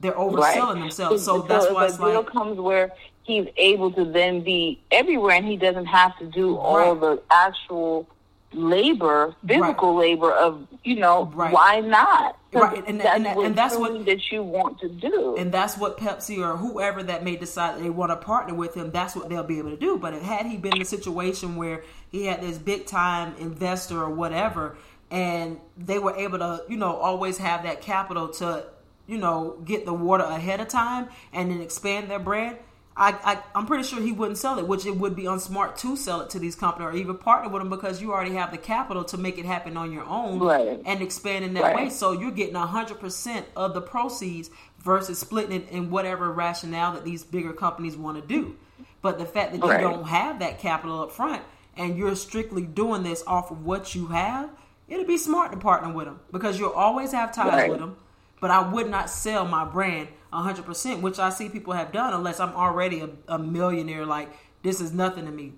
[0.00, 1.24] They're overselling themselves.
[1.24, 2.92] So So that's why it's deal like comes where
[3.22, 7.00] he's able to then be everywhere, and he doesn't have to do all Right.
[7.00, 8.08] the actual
[8.52, 11.52] labor, physical labor of you know Right.
[11.52, 12.36] why not?
[12.52, 15.36] Right, and- that's and- what and that's what- that you want to do.
[15.38, 18.90] and that's what Pepsi or whoever that may decide they want to partner with him,
[18.90, 19.98] that's what they'll be able to do.
[19.98, 24.08] But had he been in a situation where he had this big time investor or
[24.10, 24.76] whatever,
[25.10, 28.64] and they were able to, you know, always have that capital to,
[29.06, 32.56] you know, get the water ahead of time and then expand their brand.
[33.00, 35.96] I, I, I'm pretty sure he wouldn't sell it, which it would be unsmart to
[35.96, 38.58] sell it to these companies or even partner with them because you already have the
[38.58, 40.82] capital to make it happen on your own Right.
[40.84, 41.76] and expand in that Right.
[41.76, 41.90] way.
[41.90, 47.04] So you're getting hundred percent of the proceeds versus splitting it in whatever rationale that
[47.04, 48.56] these bigger companies want to do.
[49.00, 49.80] But the fact that you Right.
[49.80, 51.42] don't have that capital up front
[51.76, 54.50] and you're strictly doing this off of what you have,
[54.88, 57.96] it'd be smart to partner with them because you'll always have ties with them.
[58.40, 62.12] But I would not sell my brand hundred percent, which I see people have done
[62.14, 64.06] unless I'm already a, a millionaire.
[64.06, 64.30] Like
[64.62, 65.54] this is nothing to me.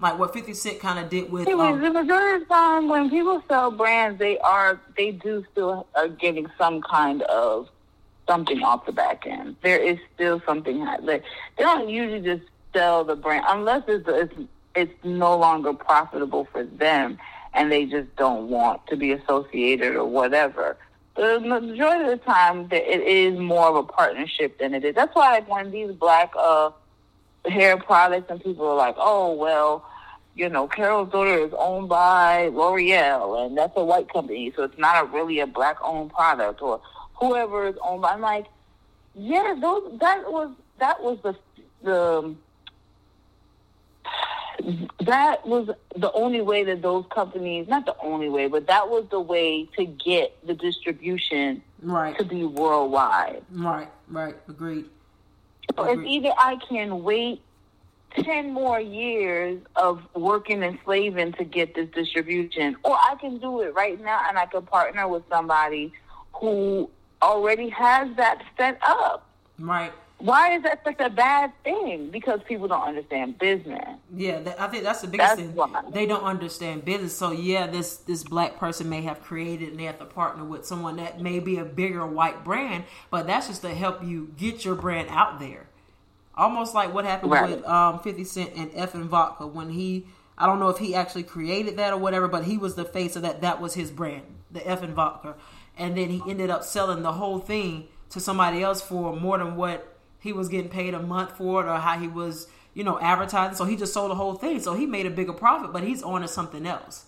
[0.00, 1.48] Like what Fifty Cent kind of did with.
[1.48, 5.86] Um, the majority of the time when people sell brands, they are they do still
[5.94, 7.68] are getting some kind of
[8.28, 9.56] something off the back end.
[9.62, 11.24] There is still something ha- like
[11.56, 14.34] they don't usually just sell the brand unless it's it's
[14.74, 17.18] it's no longer profitable for them
[17.54, 20.76] and they just don't want to be associated or whatever.
[21.18, 24.94] The majority of the time, that it is more of a partnership than it is.
[24.94, 26.70] That's why like, when these black uh
[27.44, 29.84] hair products and people are like, oh well
[30.38, 34.78] you know, Carol's daughter is owned by L'Oreal, and that's a white company, so it's
[34.78, 36.80] not a, really a black-owned product, or
[37.14, 38.12] whoever is owned by.
[38.12, 38.46] I'm like,
[39.16, 41.36] yeah, those that was that was the
[41.82, 42.34] the
[45.00, 49.06] that was the only way that those companies, not the only way, but that was
[49.10, 53.42] the way to get the distribution right, to be worldwide.
[53.52, 54.34] right, right.
[54.48, 54.86] Agreed.
[55.76, 56.10] So it's Agreed.
[56.10, 57.42] either I can wait
[58.12, 63.60] 10 more years of working and slaving to get this distribution, or I can do
[63.60, 65.92] it right now and I can partner with somebody
[66.32, 66.90] who
[67.22, 69.26] already has that set up.
[69.58, 69.92] Right.
[70.18, 72.10] Why is that such a bad thing?
[72.10, 73.84] Because people don't understand business.
[74.14, 75.54] Yeah, that, I think that's the biggest That's thing.
[75.54, 75.82] why.
[75.92, 77.16] They don't understand business.
[77.16, 80.66] So yeah, this this black person may have created and they have to partner with
[80.66, 84.64] someone that may be a bigger white brand, but that's just to help you get
[84.64, 85.68] your brand out there.
[86.34, 87.50] Almost like what happened Right.
[87.50, 90.06] with um, Fifty Cent and Effen Vodka when he.
[90.40, 93.16] I don't know if he actually created that or whatever, but he was the face
[93.16, 93.40] of that.
[93.40, 95.34] That was his brand, the Effen Vodka,
[95.76, 99.56] and then he ended up selling the whole thing to somebody else for more than
[99.56, 102.98] what he was getting paid a month for it or how he was, you know,
[103.00, 103.56] advertising.
[103.56, 104.60] So he just sold the whole thing.
[104.60, 107.06] So he made a bigger profit, but he's on to something else.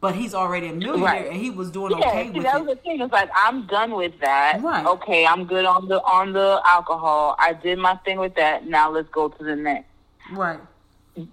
[0.00, 1.26] But he's already a millionaire Right.
[1.26, 2.76] and he was doing Yeah, okay see, with that was it.
[2.76, 3.00] the thing.
[3.02, 4.60] It's like I'm done with that.
[4.62, 4.86] Right.
[4.86, 7.36] Okay, I'm good on the on the alcohol.
[7.38, 8.66] I did my thing with that.
[8.66, 9.88] Now let's go to the next.
[10.32, 10.58] Right.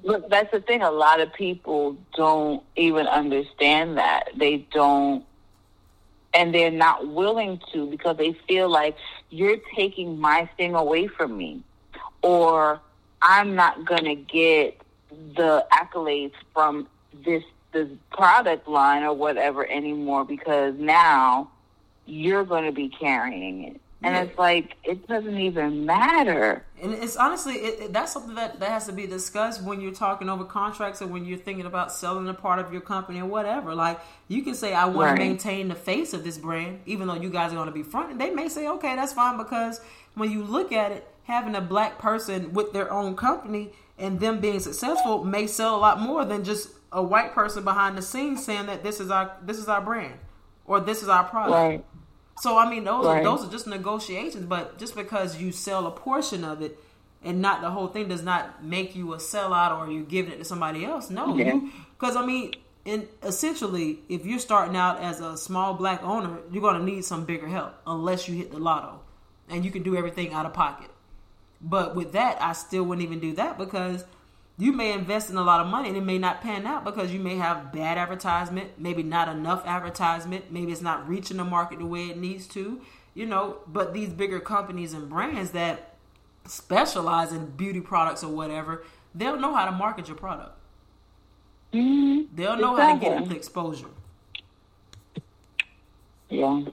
[0.03, 0.81] But that's the thing.
[0.81, 4.31] A lot of people don't even understand that.
[4.35, 5.23] They don't,
[6.37, 8.95] and they're not willing to because they feel like
[9.31, 11.63] you're taking my thing away from me,
[12.21, 12.79] or
[13.21, 14.79] I'm not gonna get
[15.35, 16.87] the accolades from
[17.25, 21.49] this this product line or whatever anymore because now
[22.05, 23.81] you're going to be carrying it.
[24.03, 24.21] And Yeah.
[24.23, 26.63] it's like it doesn't even matter.
[26.81, 29.91] And it's honestly it, it- that's something that, that has to be discussed when you're
[29.93, 33.25] talking over contracts or when you're thinking about selling a part of your company or
[33.25, 33.73] whatever.
[33.73, 35.17] Like you can say, I want Right.
[35.17, 37.83] to maintain the face of this brand, even though you guys are going to be
[37.83, 38.17] front.
[38.19, 39.81] They may say, okay, that's fine because
[40.13, 44.39] when you look at it, having a black person with their own company and them
[44.39, 48.45] being successful may sell a lot more than just a white person behind the scenes
[48.45, 50.13] saying that this is our this is our brand
[50.65, 51.51] or this is our product.
[51.53, 51.85] Right.
[52.39, 54.45] So I mean, those are, those are just negotiations.
[54.45, 56.77] But just because you sell a portion of it
[57.23, 60.37] and not the whole thing does not make you a sellout or you're giving it
[60.37, 61.09] to somebody else.
[61.09, 61.59] No, Yeah.
[61.99, 62.53] because I mean,
[62.85, 67.03] in essentially, if you're starting out as a small black owner, you're going to need
[67.03, 69.01] some bigger help unless you hit the lotto
[69.49, 70.89] and you can do everything out of pocket.
[71.59, 74.05] But with that, I still wouldn't even do that because
[74.57, 77.13] you may invest in a lot of money and it may not pan out because
[77.13, 81.77] you may have bad advertisement, maybe not enough advertisement, maybe it's not reaching the market
[81.79, 82.81] the way it needs to,
[83.13, 83.57] you know.
[83.67, 85.93] But these bigger companies and brands that
[86.47, 88.83] specialize in beauty products or whatever,
[89.13, 90.57] they'll know how to market your product.
[91.73, 92.35] Mm-hmm.
[92.35, 93.09] They'll know exactly.
[93.09, 93.87] how to get the exposure.
[96.29, 96.63] Yeah.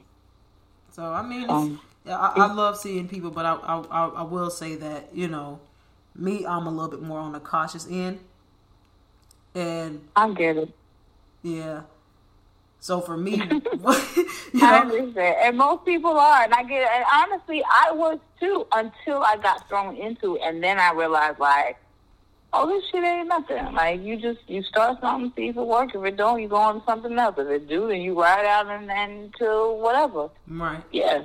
[0.93, 4.77] So I mean, um, I, I, love seeing people, but I, I I will say
[4.77, 5.61] that you know,
[6.15, 8.21] me, I'm a little bit more on the cautious end,
[9.55, 10.71] and I get it.
[11.43, 11.83] Yeah.
[12.81, 13.51] So for me, you
[14.55, 16.89] know, I understand, and most people are, and I get it.
[16.93, 21.39] And honestly, I was too until I got thrown into, it, and then I realized
[21.39, 21.79] like
[22.55, 23.73] oh, this shit ain't nothing.
[23.75, 25.93] Like you just you start something, see if it works.
[25.95, 27.35] If it don't, you go on to something else.
[27.39, 30.31] If it do, then you ride out and then to whatever.
[30.47, 30.83] Right.
[30.91, 31.25] Yeah.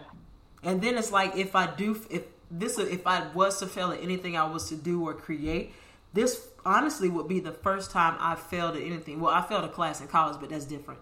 [0.64, 4.02] And then it's like if I do if this if I was to fail at
[4.02, 5.74] anything I was to do or create,
[6.14, 9.20] this honestly would be the first time I failed at anything.
[9.20, 11.00] Well, I failed a class in college, but that's different.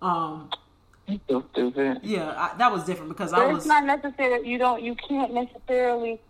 [0.00, 0.50] Um.
[1.28, 2.00] So stupid.
[2.02, 3.58] Yeah, I, that was different because but I was.
[3.58, 6.20] It's not necessarily you don't you can't necessarily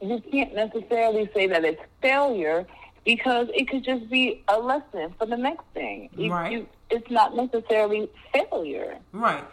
[0.00, 2.66] you can't necessarily say that it's failure
[3.04, 6.08] because it could just be a lesson for the next thing.
[6.30, 6.52] right.
[6.52, 8.98] You, it's not necessarily failure.
[9.12, 9.44] Right.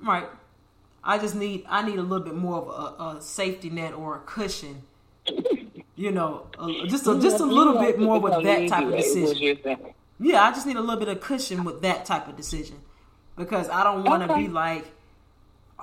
[0.00, 0.28] Right.
[1.04, 4.16] I just need I need a little bit more of a, a safety net or
[4.16, 4.82] a cushion.
[5.96, 9.78] you know, a, just a, just a little bit more with that type of decision.
[10.18, 12.76] Yeah, I just need a little bit of cushion with that type of decision
[13.36, 14.44] because I don't want to okay.
[14.44, 14.86] be like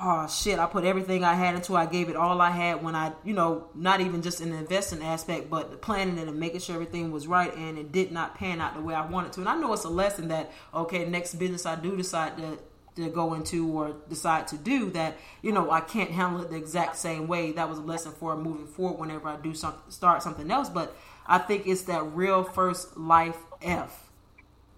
[0.03, 2.95] oh shit, I put everything I had into I gave it all I had when
[2.95, 6.61] I, you know, not even just in the investing aspect, but the planning and making
[6.61, 9.41] sure everything was right and it did not pan out the way I wanted to.
[9.41, 12.57] And I know it's a lesson that, okay, next business I do decide to
[12.95, 16.57] to go into or decide to do that, you know, I can't handle it the
[16.57, 17.51] exact same way.
[17.53, 20.69] That was a lesson for moving forward whenever I do something start something else.
[20.69, 24.09] But I think it's that real first life F.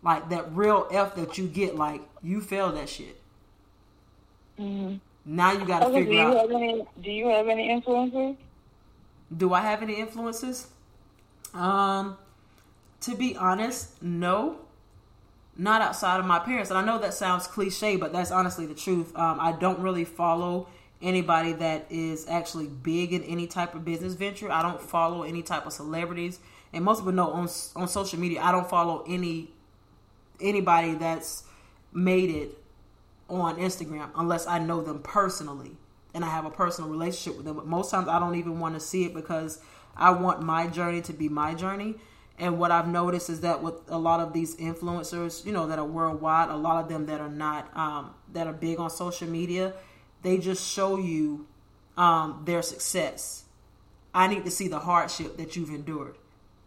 [0.04, 3.20] Like that real F that you get like you fail that shit.
[4.60, 4.98] Mm-hmm.
[5.26, 6.52] Now you got to okay, figure do out.
[6.52, 8.36] Any, do you have any influences?
[9.36, 10.68] Do I have any influences?
[11.54, 12.18] Um,
[13.02, 14.58] to be honest, no.
[15.56, 18.74] Not outside of my parents, and I know that sounds cliche, but that's honestly the
[18.74, 19.16] truth.
[19.16, 20.68] Um, I don't really follow
[21.02, 24.52] anybody that is actually big in any type of business venture.
[24.52, 26.40] I don't follow any type of celebrities,
[26.72, 29.52] and most people know on on social media, I don't follow any
[30.42, 31.44] anybody that's
[31.94, 32.58] made it
[33.30, 35.78] on Instagram unless I know them personally
[36.14, 37.56] and I have a personal relationship with them.
[37.56, 39.60] But most times I don't even want to see it because
[39.96, 41.96] I want my journey to be my journey.
[42.40, 45.78] And what I've noticed is that with a lot of these influencers, you know, that
[45.78, 49.28] are worldwide, a lot of them that are not, um, that are big on social
[49.28, 49.74] media,
[50.24, 51.46] they just show you
[51.96, 53.44] um, their success.
[54.14, 56.16] I need to see the hardship that you've endured.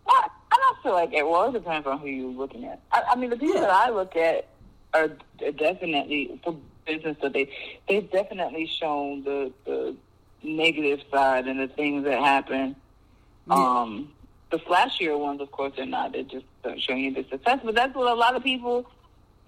[0.06, 1.26] I, I don't feel like it.
[1.26, 2.80] Well, it depends on who you're looking at.
[2.92, 3.62] I, I mean, the people yeah.
[3.62, 4.46] that I look at
[4.94, 6.56] are definitely for
[6.86, 7.50] business that they
[7.88, 9.96] they've definitely shown the the
[10.42, 12.76] negative side and the things that happen.
[13.48, 13.54] Yeah.
[13.54, 14.12] Um,
[14.50, 16.12] the flashier ones, of course, they're not.
[16.12, 18.88] They're just uh, showing you the success, but that's what a lot of people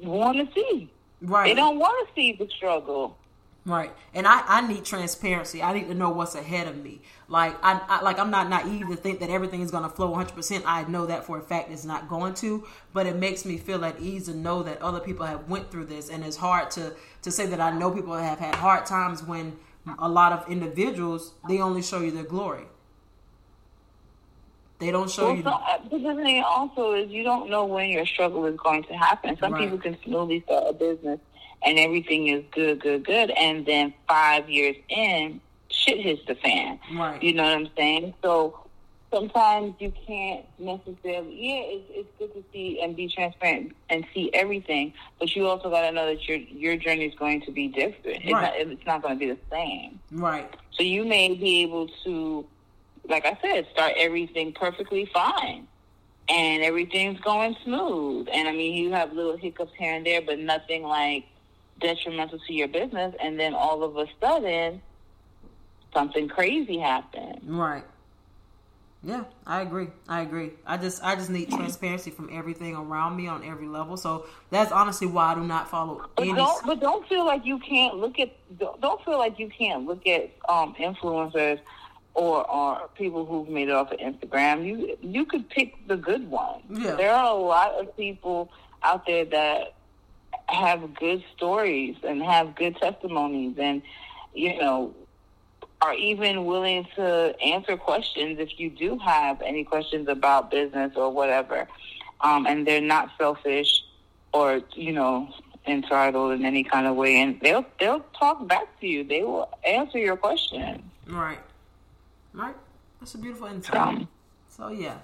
[0.00, 0.90] want to see.
[1.22, 1.44] Right.
[1.44, 3.16] They don't want to see the struggle.
[3.64, 3.92] Right.
[4.14, 5.62] And I, I need transparency.
[5.62, 7.02] I need to know what's ahead of me.
[7.28, 10.10] Like I, I like I'm not naive to think that everything is going to flow
[10.14, 10.62] 100%.
[10.64, 13.84] I know that for a fact it's not going to, but it makes me feel
[13.84, 16.94] at ease to know that other people have went through this and it's hard to
[17.22, 19.58] to say that I know people have had hard times when
[19.98, 22.64] a lot of individuals they only show you their glory.
[24.78, 25.42] They don't show well, you.
[25.42, 28.94] So, uh, the thing also is you don't know when your struggle is going to
[28.94, 29.36] happen.
[29.38, 29.62] Some right.
[29.62, 31.18] people can smoothly start a business
[31.64, 33.30] and everything is good, good, good.
[33.30, 36.78] And then five years in, shit hits the fan.
[36.94, 37.22] Right.
[37.22, 38.14] You know what I'm saying?
[38.22, 38.68] So
[39.12, 41.34] sometimes you can't necessarily.
[41.34, 45.70] Yeah, it's, it's good to see and be transparent and see everything, but you also
[45.70, 48.22] got to know that your your journey is going to be different.
[48.22, 48.42] It's right.
[48.42, 49.98] not, it's not going to be the same.
[50.12, 50.54] Right.
[50.72, 52.46] So you may be able to,
[53.08, 55.66] like I said, start everything perfectly fine.
[56.30, 58.28] And everything's going smooth.
[58.30, 61.24] And I mean, you have little hiccups here and there, but nothing like
[61.80, 64.82] detrimental to your business, and then all of a sudden,
[65.94, 67.40] something crazy happened.
[67.44, 67.84] Right.
[69.02, 69.86] Yeah, I agree.
[70.08, 70.50] I agree.
[70.66, 73.96] I just I just need transparency from everything around me on every level.
[73.96, 76.34] So that's honestly why I do not follow but any.
[76.34, 78.34] Don't, but don't feel like you can't look at.
[78.58, 81.60] Don't feel like you can't look at um, influencers
[82.18, 84.66] or or people who've made it off of Instagram.
[84.66, 86.64] You you could pick the good ones.
[86.68, 86.96] Yeah.
[86.96, 88.50] There are a lot of people
[88.82, 89.74] out there that
[90.46, 93.82] have good stories and have good testimonies and
[94.34, 94.94] you know
[95.80, 101.10] are even willing to answer questions if you do have any questions about business or
[101.12, 101.68] whatever.
[102.20, 103.84] Um, and they're not selfish
[104.32, 105.32] or, you know,
[105.68, 107.20] entitled in any kind of way.
[107.20, 109.04] And they'll they'll talk back to you.
[109.04, 110.82] They will answer your question.
[111.06, 111.38] Right.
[112.32, 112.54] Right.
[113.00, 113.76] That's a beautiful insight.
[113.76, 114.08] Um,
[114.48, 114.98] so yeah.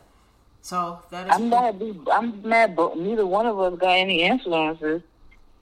[0.61, 1.35] So that is.
[1.35, 1.83] I'm mad.
[2.12, 5.03] I'm mad, but neither one of us got any influences.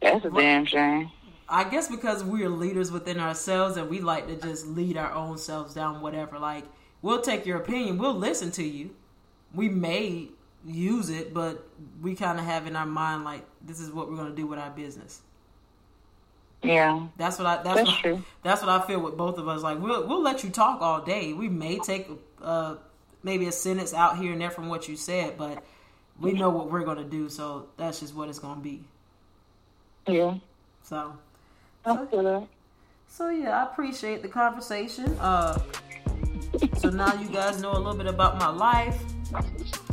[0.01, 0.43] That's a right.
[0.43, 1.11] damn shame.
[1.49, 5.13] I guess because we are leaders within ourselves and we like to just lead our
[5.13, 6.39] own selves down whatever.
[6.39, 6.65] Like,
[7.03, 8.95] we'll take your opinion, we'll listen to you.
[9.55, 10.29] We may
[10.65, 11.69] use it, but
[12.01, 14.47] we kind of have in our mind like this is what we're going to do
[14.47, 15.21] with our business.
[16.63, 17.63] Yeah, that's what I.
[17.63, 18.25] That's, that's what, true.
[18.43, 19.63] That's what I feel with both of us.
[19.63, 21.33] Like we'll we'll let you talk all day.
[21.33, 22.09] We may take
[22.41, 22.77] uh,
[23.23, 25.63] maybe a sentence out here and there from what you said, but
[26.21, 27.29] we know what we're going to do.
[27.29, 28.85] So that's just what it's going to be.
[30.07, 30.35] Yeah.
[30.85, 31.17] So
[31.85, 32.49] so,
[33.09, 35.17] so yeah, I appreciate the conversation.
[35.19, 35.59] Uh,
[36.79, 39.03] so now you guys know a little bit about my life.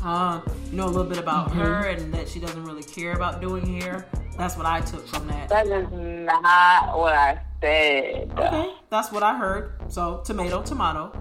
[0.03, 1.59] Uh, you know a little bit about mm-hmm.
[1.59, 4.07] her and that she doesn't really care about doing hair.
[4.37, 5.49] That's what I took from that.
[5.49, 8.31] That is not what I said.
[8.37, 9.73] Okay, that's what I heard.
[9.89, 11.11] So tomato, tomato.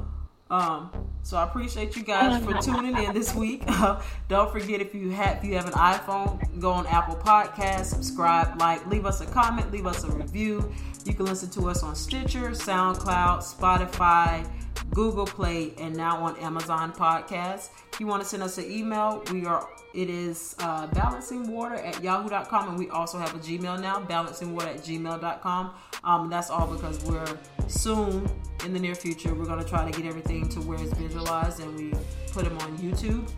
[0.51, 0.91] Um,
[1.23, 3.63] so I appreciate you guys for tuning in this week.
[3.67, 7.87] Uh, don't forget if you have if you have an iPhone, go on Apple Podcast,
[7.87, 10.73] subscribe, like, leave us a comment, leave us a review.
[11.05, 14.49] You can listen to us on Stitcher, SoundCloud, Spotify,
[14.91, 17.71] Google Play, and now on Amazon Podcast.
[17.93, 22.03] If you want to send us an email, we are it is uh, balancingwater at
[22.03, 25.75] yahoo.com and we also have a Gmail now, balancingwater at gmail.com.
[26.05, 28.29] Um, that's all because we're soon
[28.65, 31.61] in the near future, we're going to try to get everything to where it's visualized
[31.61, 31.93] and we
[32.33, 33.29] put them on YouTube.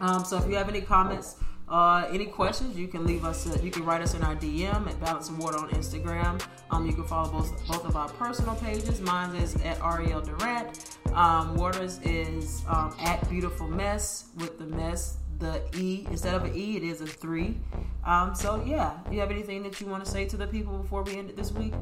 [0.00, 1.36] Um, so if you have any comments,
[1.70, 3.46] uh, any questions, you can leave us.
[3.46, 6.40] A, you can write us in our DM at Balancing Water on Instagram.
[6.70, 9.00] Um, you can follow both both of our personal pages.
[9.00, 10.98] Mine is at Ariel Durant.
[11.12, 15.18] Um, Waters is um, at Beautiful Mess with the mess.
[15.38, 17.56] The E instead of an E, it is a three.
[18.04, 21.02] Um, so yeah, you have anything that you want to say to the people before
[21.02, 21.74] we end it this week?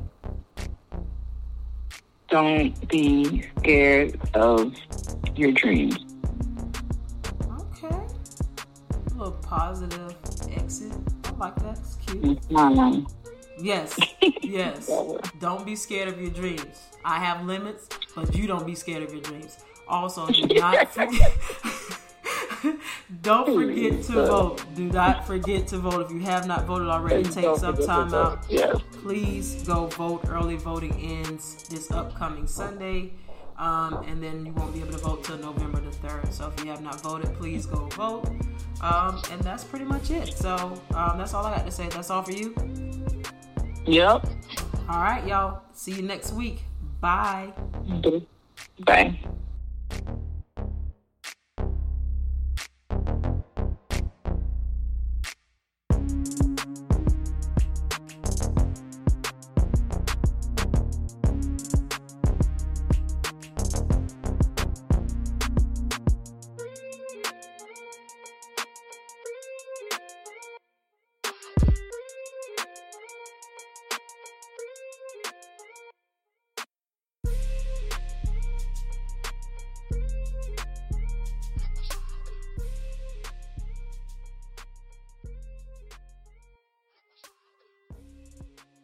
[2.28, 4.74] Don't be scared of
[5.36, 6.05] your dreams.
[9.46, 10.14] Positive
[10.50, 10.92] exit.
[11.24, 11.78] I like that.
[11.78, 12.40] It's cute.
[12.48, 13.04] Mm-hmm.
[13.64, 13.98] Yes.
[14.42, 14.90] Yes.
[15.40, 16.80] don't be scared of your dreams.
[17.04, 19.58] I have limits, but you don't be scared of your dreams.
[19.88, 21.32] Also, do not forget.
[23.22, 24.64] Don't forget to vote.
[24.74, 26.06] Do not forget to vote.
[26.06, 28.44] If you have not voted already, take some time out.
[28.48, 28.76] Yes.
[29.02, 30.22] Please go vote.
[30.28, 33.12] Early voting ends this upcoming Sunday.
[33.58, 36.32] Um, and then you won't be able to vote till November the 3rd.
[36.32, 38.26] So if you have not voted, please go vote.
[38.82, 40.34] Um, and that's pretty much it.
[40.34, 41.88] So um, that's all I got to say.
[41.88, 42.54] That's all for you?
[43.86, 44.26] Yep.
[44.88, 45.62] All right, y'all.
[45.72, 46.64] See you next week.
[47.00, 47.52] Bye.
[48.84, 49.18] Bye.